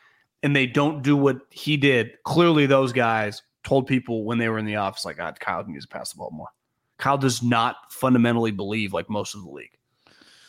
[0.44, 2.12] and they don't do what he did.
[2.24, 5.86] Clearly, those guys told people when they were in the office, like, God, Kyle needs
[5.86, 6.50] to pass the ball more.
[6.98, 9.78] Kyle does not fundamentally believe like most of the league.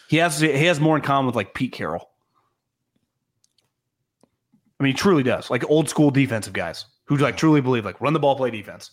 [0.08, 2.10] He has he has more in common with like Pete Carroll.
[4.78, 5.50] I mean, he truly does.
[5.50, 8.92] Like old school defensive guys who like truly believe like run the ball, play defense.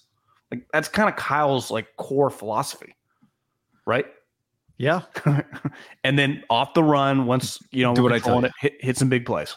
[0.49, 2.95] Like that's kind of Kyle's like core philosophy,
[3.85, 4.05] right?
[4.77, 5.01] Yeah.
[6.03, 8.97] and then off the run, once you know, Do what I tell it, hit, hit
[8.97, 9.55] some big plays,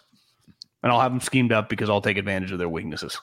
[0.82, 3.18] and I'll have them schemed up because I'll take advantage of their weaknesses.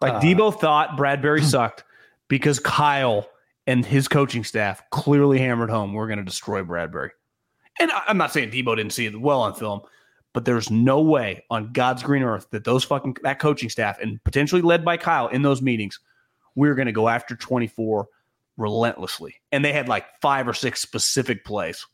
[0.00, 1.84] Like Uh, Deebo thought Bradbury sucked
[2.28, 3.28] because Kyle
[3.66, 7.10] and his coaching staff clearly hammered home we're going to destroy Bradbury.
[7.78, 9.80] And I- I'm not saying Deebo didn't see it well on film,
[10.32, 14.22] but there's no way on God's green earth that those fucking that coaching staff and
[14.24, 15.98] potentially led by Kyle in those meetings,
[16.54, 18.08] we're going to go after 24
[18.56, 19.36] relentlessly.
[19.52, 21.86] And they had like five or six specific plays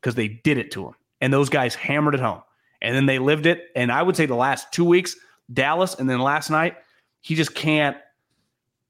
[0.00, 0.94] because they did it to him.
[1.20, 2.42] And those guys hammered it home.
[2.80, 3.66] And then they lived it.
[3.76, 5.14] And I would say the last two weeks,
[5.52, 6.76] Dallas, and then last night,
[7.20, 7.96] he just can't.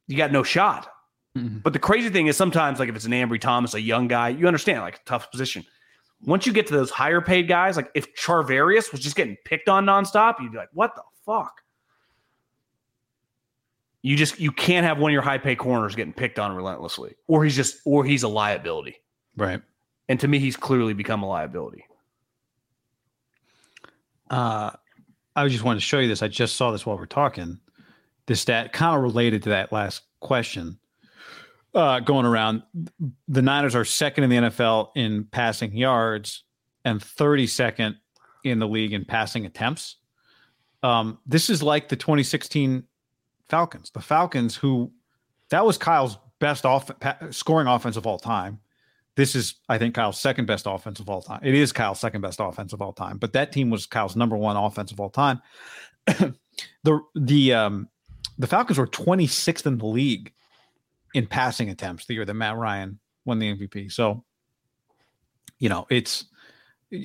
[0.06, 0.88] You got no shot.
[1.36, 1.62] Mhm.
[1.62, 4.30] But the crazy thing is sometimes, like if it's an Ambry Thomas, a young guy,
[4.30, 5.64] you understand, like a tough position.
[6.24, 9.68] Once you get to those higher paid guys, like if Charvarius was just getting picked
[9.68, 11.61] on nonstop, you'd be like, what the fuck?
[14.02, 17.14] You just you can't have one of your high pay corners getting picked on relentlessly.
[17.28, 18.96] Or he's just or he's a liability.
[19.36, 19.62] Right.
[20.08, 21.86] And to me, he's clearly become a liability.
[24.28, 24.70] Uh,
[25.36, 26.22] I just wanted to show you this.
[26.22, 27.58] I just saw this while we're talking.
[28.26, 30.78] This stat kind of related to that last question.
[31.74, 32.62] Uh, going around,
[33.28, 36.44] the Niners are second in the NFL in passing yards
[36.84, 37.96] and 32nd
[38.44, 39.96] in the league in passing attempts.
[40.82, 42.84] Um, this is like the 2016
[43.48, 43.90] Falcons.
[43.90, 44.92] The Falcons, who
[45.50, 46.90] that was Kyle's best off
[47.30, 48.60] scoring offense of all time.
[49.14, 51.40] This is, I think, Kyle's second best offense of all time.
[51.42, 54.36] It is Kyle's second best offense of all time, but that team was Kyle's number
[54.36, 55.42] one offense of all time.
[56.06, 57.88] the the um,
[58.38, 60.32] the Falcons were 26th in the league
[61.14, 63.92] in passing attempts the year that Matt Ryan won the MVP.
[63.92, 64.24] So,
[65.58, 66.24] you know, it's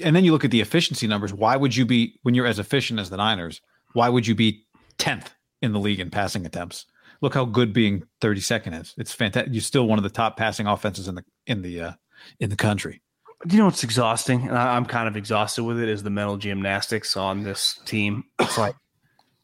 [0.04, 1.34] and then you look at the efficiency numbers.
[1.34, 3.62] Why would you be when you're as efficient as the Niners?
[3.94, 4.66] Why would you be
[4.98, 5.28] 10th
[5.62, 6.86] in the league in passing attempts?
[7.22, 8.94] Look how good being 32nd is.
[8.98, 9.54] It's fantastic.
[9.54, 11.92] You're still one of the top passing offenses in the in the uh,
[12.40, 13.02] in the country.
[13.46, 14.48] Do you know what's exhausting?
[14.48, 15.90] And I, I'm kind of exhausted with it.
[15.90, 18.24] Is the mental gymnastics on this team?
[18.40, 18.76] It's like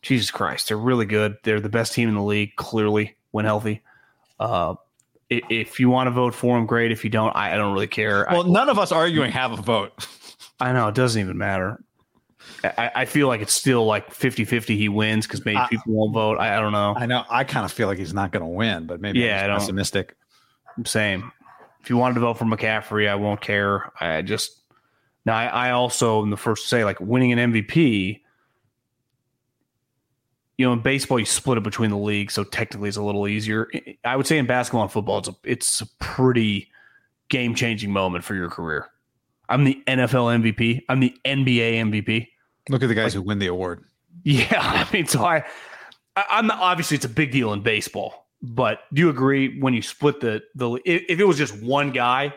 [0.01, 1.37] Jesus Christ, they're really good.
[1.43, 3.81] They're the best team in the league, clearly when healthy.
[4.39, 4.75] Uh,
[5.29, 6.91] if you want to vote for them, great.
[6.91, 8.29] If you don't, I, I don't really care.
[8.29, 10.07] I- Well, none of us arguing have a vote.
[10.59, 11.81] I know it doesn't even matter.
[12.63, 15.93] I, I feel like it's still like 50 50 he wins because maybe I- people
[15.93, 16.37] won't vote.
[16.39, 16.93] I, I don't know.
[16.95, 17.23] I know.
[17.29, 20.15] I kind of feel like he's not going to win, but maybe Yeah, I'm pessimistic.
[20.85, 21.31] Same.
[21.81, 23.91] If you wanted to vote for McCaffrey, I won't care.
[23.99, 24.61] I just
[25.25, 28.21] now I, I also am the first to say like winning an MVP.
[30.57, 33.27] You know, in baseball, you split it between the leagues, so technically it's a little
[33.27, 33.67] easier.
[33.73, 36.69] I- I would say in basketball and football, it's a, it's a pretty
[37.29, 38.87] game changing moment for your career.
[39.49, 40.83] I'm the NFL MVP.
[40.89, 42.27] I'm the NBA MVP.
[42.69, 43.83] Look at the guys who win the award.
[44.23, 44.47] Yeah,
[44.89, 45.45] I mean, so I,
[46.15, 49.81] I I'm obviously it's a big deal in baseball, but do you agree when you
[49.81, 52.33] split the the if it was just one guy,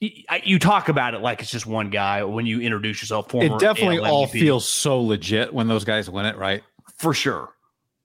[0.00, 3.30] you talk about it like it's just one guy when you introduce yourself.
[3.30, 6.62] Former It definitely AL all feels so legit when those guys win it, right?
[6.98, 7.54] for sure.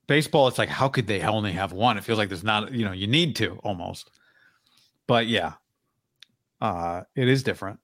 [0.08, 1.98] Baseball, it's like, how could they only have one?
[1.98, 4.12] It feels like there's not, you know, you need to almost.
[5.08, 5.54] But yeah,
[6.62, 7.80] uh, it is different.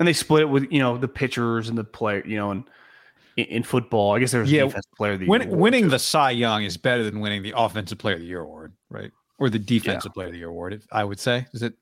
[0.00, 2.64] And they split it with you know the pitchers and the player, you know, and
[3.36, 5.88] in, in football, I guess there's Yeah, a defensive player of the Win, year winning
[5.88, 9.12] the Cy Young is better than winning the Offensive Player of the Year award, right?
[9.38, 10.82] Or the Defensive Player of the Year award.
[10.90, 11.46] I would say.
[11.52, 11.74] Is it?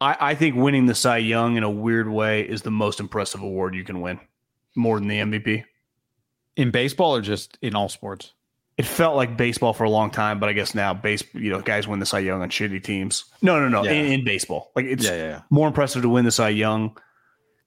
[0.00, 3.42] I, I think winning the Cy Young in a weird way is the most impressive
[3.42, 4.20] award you can win,
[4.76, 5.64] more than the MVP.
[6.56, 8.34] In baseball or just in all sports?
[8.76, 11.60] it felt like baseball for a long time, but I guess now base you know
[11.60, 13.24] guys win the Cy Young on shitty teams.
[13.40, 13.84] No, no, no.
[13.84, 13.92] Yeah.
[13.92, 15.40] In, in baseball, like it's yeah, yeah.
[15.50, 16.96] more impressive to win the Cy Young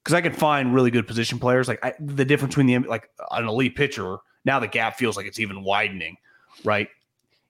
[0.08, 1.68] because I can find really good position players.
[1.68, 5.26] Like I, the difference between the like an elite pitcher now the gap feels like
[5.26, 6.16] it's even widening,
[6.64, 6.88] right?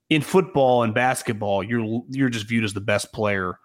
[0.09, 3.59] In football and basketball, you're you're just viewed as the best player.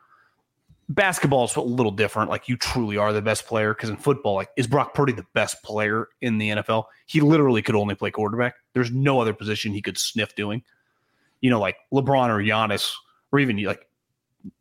[0.90, 2.28] Basketball is a little different.
[2.28, 5.24] Like you truly are the best player because in football, like is Brock Purdy the
[5.32, 6.84] best player in the NFL?
[7.06, 8.56] He literally could only play quarterback.
[8.74, 10.62] There's no other position he could sniff doing.
[11.40, 12.92] You know, like LeBron or Giannis,
[13.32, 13.88] or even like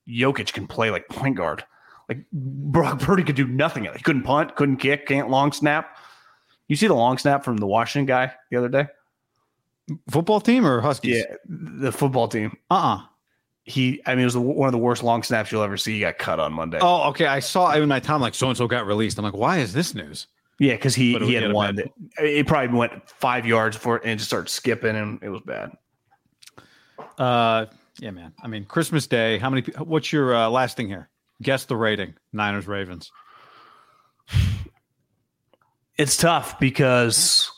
[0.08, 1.66] Jokic can play like point guard.
[2.12, 3.84] Like Brock Purdy could do nothing.
[3.84, 5.98] He couldn't punt, couldn't kick, can't long snap.
[6.68, 8.88] You see the long snap from the Washington guy the other day?
[10.10, 11.18] Football team or Huskies?
[11.18, 12.58] Yeah, the football team.
[12.70, 13.02] Uh uh
[13.64, 15.94] he, I mean, it was one of the worst long snaps you'll ever see.
[15.94, 16.80] He got cut on Monday.
[16.82, 17.28] Oh, okay.
[17.28, 19.20] I saw in my time like so and so got released.
[19.20, 20.28] I'm like, why is this news?
[20.62, 21.88] yeah, because he he had one that
[22.20, 25.72] it probably went five yards for it and just started skipping and it was bad.
[27.18, 27.66] Uh,
[28.00, 28.34] yeah, man.
[28.44, 29.40] I mean, Christmas Day.
[29.40, 29.64] How many?
[29.80, 31.10] What's your uh, last thing here?
[31.42, 32.14] Guess the rating.
[32.32, 33.12] Niners Ravens.
[35.98, 37.52] It's tough because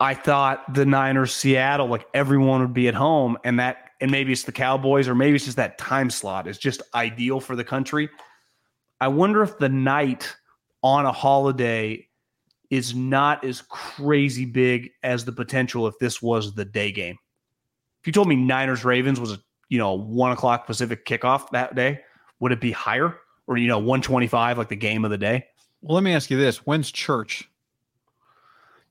[0.00, 4.32] I thought the Niners, Seattle, like everyone would be at home, and that, and maybe
[4.32, 7.64] it's the Cowboys, or maybe it's just that time slot is just ideal for the
[7.64, 8.08] country.
[9.00, 10.34] I wonder if the night
[10.82, 12.08] on a holiday
[12.70, 17.16] is not as crazy big as the potential if this was the day game.
[18.00, 21.74] If you told me Niners Ravens was a you know one o'clock Pacific kickoff that
[21.74, 22.00] day,
[22.40, 23.16] would it be higher
[23.46, 25.46] or you know one twenty five like the game of the day?
[25.82, 27.48] Well, let me ask you this: When's church?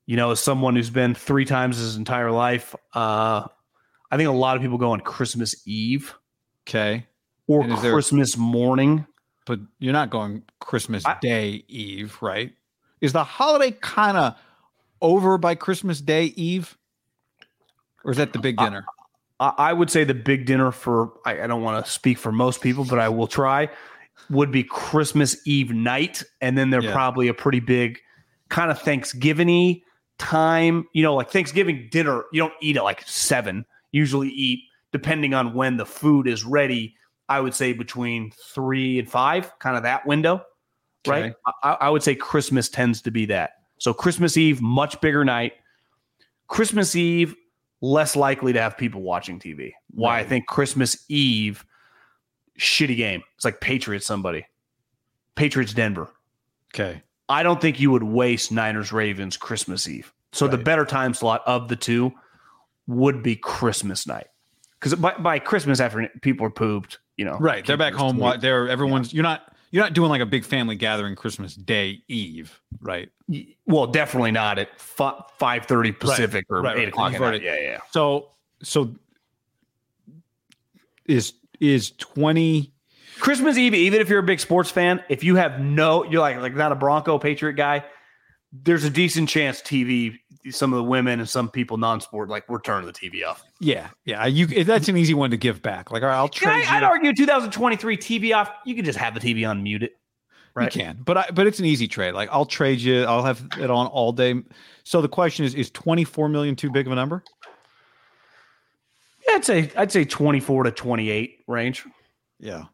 [0.05, 3.45] you know, as someone who's been three times his entire life, uh,
[4.09, 6.13] I think a lot of people go on Christmas Eve
[6.67, 7.05] Okay,
[7.47, 9.05] or is there- Christmas morning.
[9.45, 12.53] but you're not going Christmas I- Day Eve, right?
[13.01, 14.35] Is the holiday kind of
[15.01, 16.77] over by Christmas Day Eve,
[18.05, 18.85] or is that the big dinner?
[19.39, 22.31] I, I would say the big dinner for, I, I don't want to speak for
[22.31, 23.69] most people, but I will try,
[24.29, 26.23] would be Christmas Eve night.
[26.41, 26.91] And then they're Yeah.
[26.93, 27.99] probably a pretty big
[28.49, 29.81] kind of Thanksgiving
[30.17, 30.87] time.
[30.93, 33.65] You know, like Thanksgiving dinner, you don't eat at like seven.
[33.91, 34.61] You usually eat,
[34.91, 36.95] depending on when the food is ready,
[37.29, 40.41] I would say between three and five, kind of that window.
[41.07, 41.33] right?
[41.63, 43.51] I, I would say Christmas tends to be that.
[43.79, 45.53] So Christmas Eve, much bigger night.
[46.47, 47.35] Christmas Eve,
[47.81, 49.73] less likely to have people watching TV.
[49.91, 51.65] Why I think Christmas Eve,
[52.59, 53.23] shitty game.
[53.35, 54.45] It's like Patriots somebody.
[55.35, 56.09] Patriots Denver.
[56.73, 60.13] Okay, I don't think you would waste Niners Ravens Christmas Eve.
[60.33, 62.13] So the better time slot of the two
[62.87, 64.27] would be Christmas night.
[64.79, 66.99] Because by, by Christmas afternoon, people are pooped.
[67.15, 67.65] You know, right.
[67.65, 68.21] They're back home.
[68.39, 69.13] They're everyone's.
[69.13, 69.53] You're not.
[69.71, 73.09] You're not doing like a big family gathering Christmas Day Eve, right?
[73.65, 77.13] Well, definitely not at five thirty Pacific or right, eight right.
[77.13, 77.41] o'clock.
[77.41, 77.79] Yeah, yeah.
[77.91, 78.29] So,
[78.63, 78.95] so
[81.05, 82.73] is is twenty?
[83.19, 86.37] Christmas Eve, even if you're a big sports fan, if you have no, you're like
[86.37, 87.83] like not a Bronco Patriot guy,
[88.51, 90.17] there's a decent chance TV,
[90.49, 93.43] some of the women and some people non-sport, like we're turning the TV off.
[93.59, 94.25] Yeah, yeah.
[94.25, 95.91] You that's an easy one to give back.
[95.91, 98.49] Like, all right, I'll trade I, I'd argue 2023 TV off.
[98.65, 99.97] You can just have the TV on mute it.
[100.55, 100.73] Right.
[100.73, 102.13] You can, but I, but it's an easy trade.
[102.13, 103.03] Like I'll trade you.
[103.03, 104.41] I'll have it on all day.
[104.83, 107.23] So the question is: Is twenty four million too big of a number?
[109.27, 111.85] Yeah, I'd say I'd say 24 to 28 range.
[112.39, 112.65] Yeah.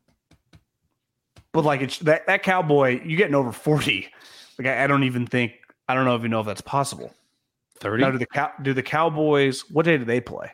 [1.52, 4.08] But like it's that that cowboy, you getting over 40.
[4.60, 5.54] Like I, I don't even think
[5.88, 7.14] I don't know if you know if that's possible.
[7.80, 8.04] Thirty.
[8.04, 9.70] Now, do the cow do the Cowboys?
[9.70, 10.52] What day do they play?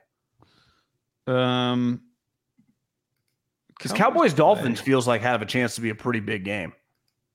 [1.28, 2.02] Um,
[3.78, 6.74] Because Cowboys Dolphins feels like have a chance to be a pretty big game.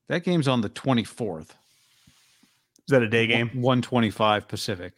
[0.09, 1.51] That game's on the twenty fourth.
[1.51, 3.51] Is that a day game?
[3.55, 4.92] One twenty five Pacific.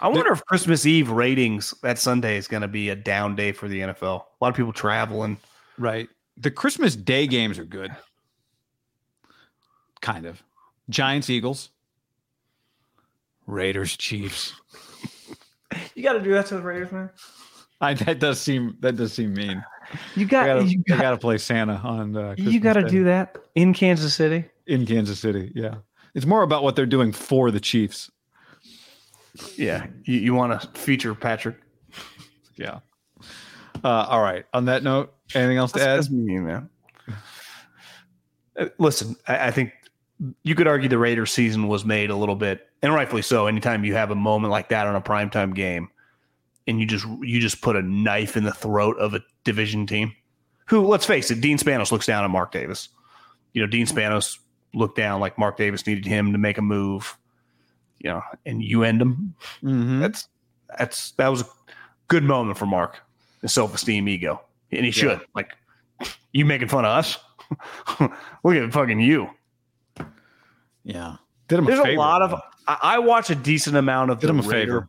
[0.00, 3.52] I wonder if Christmas Eve ratings that Sunday is going to be a down day
[3.52, 4.02] for the NFL.
[4.02, 5.36] A lot of people traveling.
[5.78, 6.08] Right.
[6.38, 7.94] The Christmas Day games are good.
[10.02, 10.42] Kind of.
[10.90, 11.70] Giants Eagles.
[13.46, 14.52] Raiders Chiefs.
[15.94, 17.08] You got to do that to the Raiders, man.
[17.80, 19.64] I, that does seem that does seem mean.
[20.14, 22.14] You got gotta, you got, gotta play Santa on.
[22.14, 24.44] Uh, you got to do that in Kansas City.
[24.66, 25.50] in Kansas City.
[25.54, 25.76] Yeah,
[26.14, 28.10] it's more about what they're doing for the Chiefs.
[29.56, 31.56] Yeah, you, you want to feature Patrick?
[32.56, 32.80] Yeah.
[33.82, 34.44] Uh, all right.
[34.52, 35.96] On that note, anything else to add?
[35.96, 36.68] That's mean, man.
[38.58, 39.72] Uh, Listen, I, I think
[40.42, 43.46] you could argue the Raiders season was made a little bit, and rightfully so.
[43.46, 45.88] Anytime you have a moment like that on a primetime game,
[46.66, 50.14] and you just you just put a knife in the throat of a division team,
[50.66, 52.88] who let's face it, Dean Spanos looks down on Mark Davis.
[53.52, 54.38] You know, Dean Spanos
[54.74, 57.16] looked down like Mark Davis needed him to make a move.
[57.98, 59.34] You know, and you end him.
[59.62, 60.00] Mhm.
[60.00, 60.28] That's
[60.78, 61.46] that's that was a
[62.08, 62.98] good moment for Mark.
[63.40, 64.40] The self esteem, ego,
[64.70, 65.50] and he should like
[66.32, 67.18] you making fun of us.
[68.44, 69.28] Look at fucking you.
[70.84, 71.16] Yeah.
[71.48, 71.98] Did him There's a a favor.
[71.98, 72.34] lot of
[72.66, 74.88] I, I watch a decent amount of Did the him a Raider favor.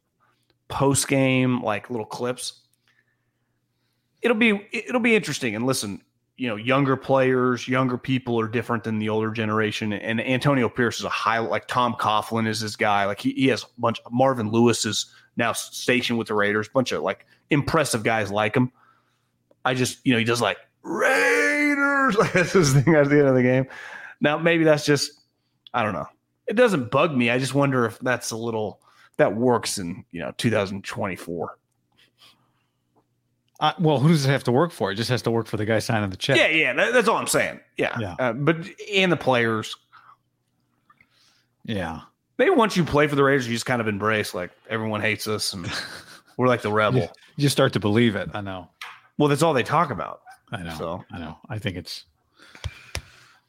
[0.70, 2.62] post game like little clips.
[4.22, 5.56] It'll be it'll be interesting.
[5.56, 6.02] And listen,
[6.38, 9.92] you know, younger players, younger people are different than the older generation.
[9.94, 13.06] And Antonio Pierce is a high like Tom Coughlin is his guy.
[13.06, 14.00] Like he, he has a bunch.
[14.12, 16.70] Marvin Lewis is now stationed with the Raiders.
[16.70, 18.72] Bunch of like impressive guys like him.
[19.66, 22.16] I just you know he does like Raiders.
[22.16, 23.66] Like that's his thing at the end of the game.
[24.22, 25.12] Now maybe that's just
[25.74, 26.08] I don't know.
[26.48, 27.30] It doesn't bug me.
[27.30, 28.80] I just wonder if that's a little
[29.18, 31.58] that works in you know 2024.
[33.60, 34.92] Uh, well, who does it have to work for?
[34.92, 36.38] It just has to work for the guy signing the check.
[36.38, 37.60] Yeah, yeah, that- that's all I'm saying.
[37.78, 38.16] Yeah, Yeah.
[38.20, 38.58] Uh, but
[38.94, 39.76] and the players,
[41.64, 42.02] Yeah.
[42.38, 45.28] maybe once you play for the Raiders, you just kind of embrace like everyone hates
[45.28, 45.72] us and
[46.38, 47.02] we're like the rebel.
[47.02, 48.30] You, You start to believe it.
[48.34, 48.70] I know.
[49.18, 50.22] Well, that's all they talk about.
[50.52, 50.76] I know.
[50.78, 51.38] So- I know.
[51.48, 52.06] I think it's.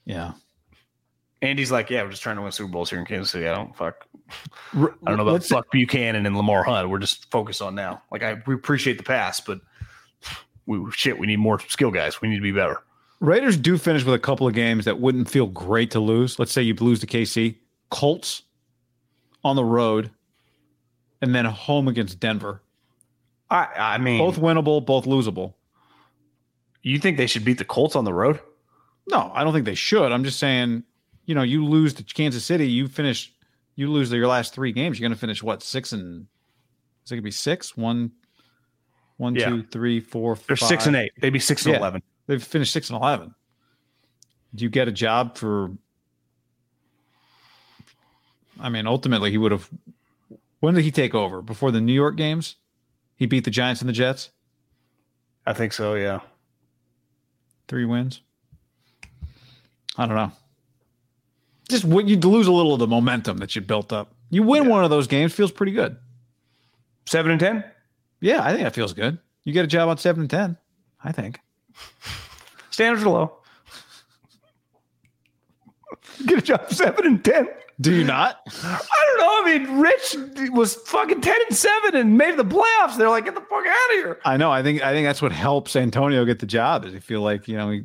[0.05, 0.33] Yeah.
[1.45, 3.47] Andy's like, yeah, we're just trying to win Super Bowls here in Kansas City.
[3.47, 4.07] I don't fuck.
[4.75, 6.89] I don't know about let's- fuck Buchanan and Lamar Hunt.
[6.89, 8.03] We're just focused on now.
[8.11, 9.61] Like I we appreciate the pass, but
[10.67, 11.19] we shit.
[11.19, 12.21] We need more skill guys.
[12.21, 12.79] We need to be better.
[13.21, 16.39] Raiders do finish with a couple of games that wouldn't feel great to lose.
[16.39, 17.57] Let's say you lose to KC,
[17.91, 18.43] Colts
[19.45, 20.11] on the road,
[21.23, 22.61] and then home against Denver.
[23.51, 25.55] I I mean, Both winnable, both losable.
[26.83, 28.41] you think they should beat the Colts on the road?
[29.11, 30.13] No, I don't think they should.
[30.13, 30.83] I'm just saying,
[31.27, 33.33] you know, you lose to Kansas City, you finish,
[33.77, 34.99] you lose your last three games.
[34.99, 36.27] You're going to finish what six and
[37.05, 37.77] is it going to be six?
[37.77, 38.13] One,
[39.17, 39.49] one, Yeah.
[39.51, 41.13] two, three, four, They're six and eight.
[41.21, 41.79] They'd be six and Yeah.
[41.81, 42.03] eleven.
[42.27, 43.35] They've finished six and eleven.
[44.55, 45.73] Do you get a job for?
[48.61, 49.69] I mean, ultimately, he would have.
[50.61, 51.43] When did he take over?
[51.43, 52.57] Before the New York games,
[53.17, 54.31] he beat the Giants and the Jets.
[55.45, 55.95] I think so.
[55.95, 56.21] Yeah.
[57.69, 58.23] Three wins.
[59.97, 60.33] I don't know.
[61.69, 64.15] Just you lose a little of the momentum that you built up.
[64.31, 65.97] You win one of those games, feels pretty good.
[67.07, 67.65] Seven and ten.
[68.21, 69.19] Yeah, I think that feels good.
[69.45, 70.57] You get a job on seven and ten.
[71.03, 71.41] I think.
[72.71, 73.37] Standards are low.
[76.27, 77.49] Get a job seven and ten.
[77.81, 78.41] Do you not?
[78.63, 79.43] I don't know.
[79.43, 80.17] I mean, Rich
[80.53, 82.97] was fucking ten and seven and made the playoffs.
[82.97, 84.21] They're like, get the fuck out of here.
[84.25, 84.51] I know.
[84.51, 86.85] I think I think that's what helps Antonio get the job.
[86.85, 87.85] Is he feel like you know he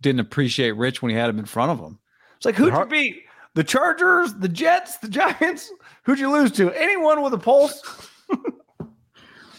[0.00, 1.98] didn't appreciate Rich when he had him in front of him.
[2.38, 3.24] It's like, who'd you beat?
[3.54, 5.70] The Chargers, the Jets, the Giants.
[6.04, 6.70] Who'd you lose to?
[6.72, 7.82] Anyone with a pulse?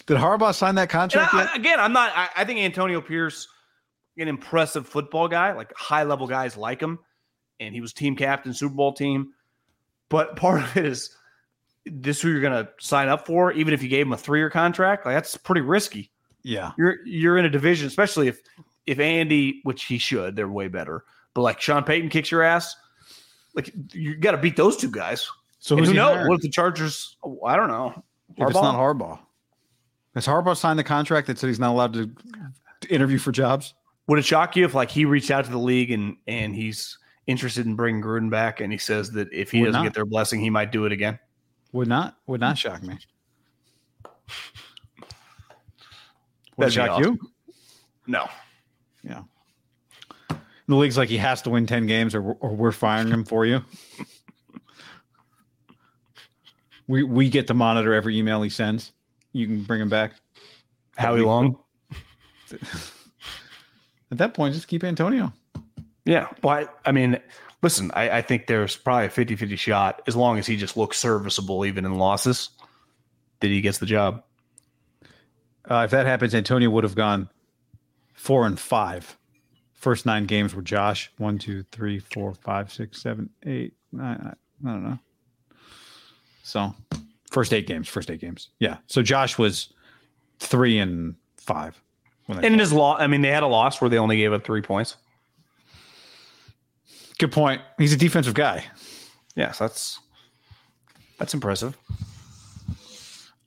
[0.05, 1.55] Did Harbaugh sign that contract I- yet?
[1.55, 2.11] again, I'm not.
[2.15, 3.47] I, I think Antonio Pierce,
[4.17, 6.97] an impressive football guy, like high level guys like him,
[7.59, 9.33] and he was team captain, Super Bowl team.
[10.09, 11.15] But part of it is
[11.85, 14.17] this: is who you're going to sign up for, even if you gave him a
[14.17, 15.05] three year contract.
[15.05, 16.09] Like that's pretty risky.
[16.41, 16.71] Yeah.
[16.77, 18.41] You're you're in a division, especially if
[18.87, 21.03] if Andy, which he should, they're way better.
[21.39, 22.75] But like Sean Payton kicks your ass,
[23.55, 25.25] like you got to beat those two guys.
[25.59, 26.15] So who's who knows?
[26.15, 26.27] hiring?
[26.27, 27.15] What if the Chargers?
[27.23, 28.03] oh, I don't know.
[28.35, 29.17] If it's not Harbaugh.
[30.15, 32.11] Has Harbaugh signed the contract that said he's not allowed to
[32.81, 33.73] to interview for jobs?
[34.07, 36.97] Would it shock you if like he reached out to the league and and he's
[37.25, 39.85] interested in bringing Gruden back and he says that if he Would doesn't not.
[39.85, 41.17] get their blessing, he might do it again?
[41.71, 42.17] Would not.
[42.27, 42.97] Would not shock me.
[46.57, 47.17] Would That'd it shock awesome.
[47.21, 47.53] you?
[48.07, 48.27] No.
[49.05, 49.21] Yeah.
[50.69, 53.43] The league's like he has to win ten games, or or we're firing him for
[53.43, 53.65] you.
[56.87, 58.91] We we get to monitor every email he sends.
[59.33, 60.13] You can bring him back.
[60.95, 61.57] Howie Long.
[64.11, 65.33] At that point, just keep Antonio.
[66.05, 66.27] Yeah.
[66.41, 67.19] But I mean,
[67.63, 70.77] listen, I, I think there's probably a 50 50 shot as long as he just
[70.77, 72.49] looks serviceable, even in losses,
[73.39, 74.23] that he gets the job.
[75.69, 77.27] Uh, if that happens, Antonio would have gone
[78.13, 79.17] four and five.
[79.79, 81.11] First nine games were Josh.
[81.17, 84.19] One, two, three, four, five, six, seven, eight, nine.
[84.21, 84.99] I, I don't know.
[86.43, 86.75] So,
[87.31, 87.87] first eight games.
[87.87, 88.49] First eight games.
[88.59, 88.77] Yeah.
[88.87, 89.73] So Josh was
[90.39, 91.81] three and five.
[92.27, 94.43] And in his law, I mean, they had a loss where they only gave up
[94.43, 94.97] three points.
[97.17, 97.61] Good point.
[97.77, 98.65] He's a defensive guy.
[99.35, 99.99] Yes, that's
[101.17, 101.77] that's impressive.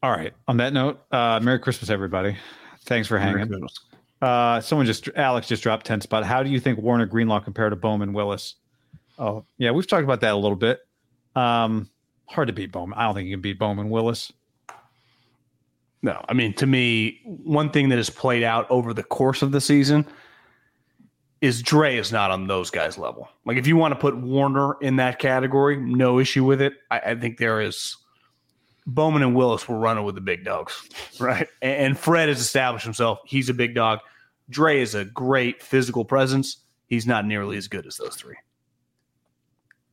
[0.02, 0.32] All right.
[0.48, 2.36] On that note, uh, Merry Christmas, everybody.
[2.84, 3.48] Thanks for hanging.
[4.23, 6.24] Uh, someone just Alex just dropped ten spot.
[6.24, 8.55] How do you think Warner Greenlaw compared to Bowman Willis?
[9.19, 10.81] Oh, yeah, we've talked about that a little bit.
[11.35, 11.90] Um,
[12.27, 12.97] hard to beat Bowman.
[12.97, 14.32] I don't think you can beat Bowman Willis.
[16.03, 19.53] No, I mean, to me, one thing that has played out over the course of
[19.53, 20.07] the season
[21.40, 23.28] is Dre is not on those guys' level.
[23.44, 26.74] Like, if you want to put Warner in that category, no issue with it.
[26.90, 27.97] I, I think there is
[28.86, 30.89] Bowman and Willis were running with the big dogs,
[31.20, 31.49] right?
[31.61, 33.20] And, and Fred has established himself.
[33.24, 34.01] He's a big dog.
[34.53, 36.59] Dre is a great physical presence.
[36.87, 38.37] He's not nearly as good as those three.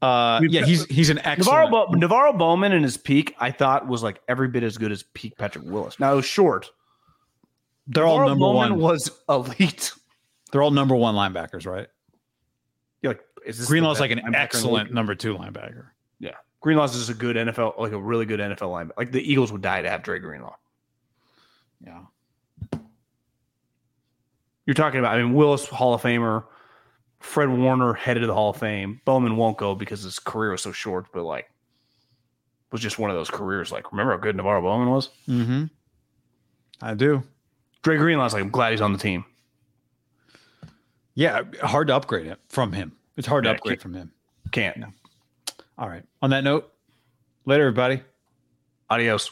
[0.01, 1.71] Uh, yeah, he's he's an NaVorro, excellent.
[1.71, 5.03] Bo- NaVorro Bowman in his peak, I thought was like every bit as good as
[5.13, 5.99] peak Patrick Willis.
[5.99, 6.69] Now it was short.
[7.87, 8.79] they're all number Bowman one.
[8.79, 9.91] was elite.
[10.51, 11.87] they're all number one linebackers, right?
[13.01, 15.87] You're like, is this Greenlaw's like an linebacker in the excellent number two linebacker.
[16.19, 18.97] Yeah, Greenlaw's is a good NFL, like a really good NFL linebacker.
[18.97, 20.55] Like the Eagles would die to have Dre Greenlaw.
[21.85, 22.01] Yeah.
[24.69, 26.43] You're talking about, I mean, Willis Hall of Famer,
[27.21, 29.01] Fred Warner headed to the Hall of Fame.
[29.03, 31.49] Bowman won't go because his career was so short, but like
[32.71, 33.71] was just one of those careers.
[33.71, 35.09] Like, remember how good NaVorro Bowman was?
[35.27, 35.63] Mm-hmm.
[36.83, 37.23] I do.
[37.81, 39.25] Dre Greenlaw's like, I'm glad he's on the team.
[41.15, 42.91] Yeah, hard to upgrade it from him.
[43.17, 44.11] It's hard to upgrade from him.
[44.51, 44.77] Can't.
[44.77, 44.87] No.
[45.79, 46.03] All right.
[46.21, 46.71] On that note,
[47.45, 48.03] later, everybody.
[48.87, 49.31] Adios.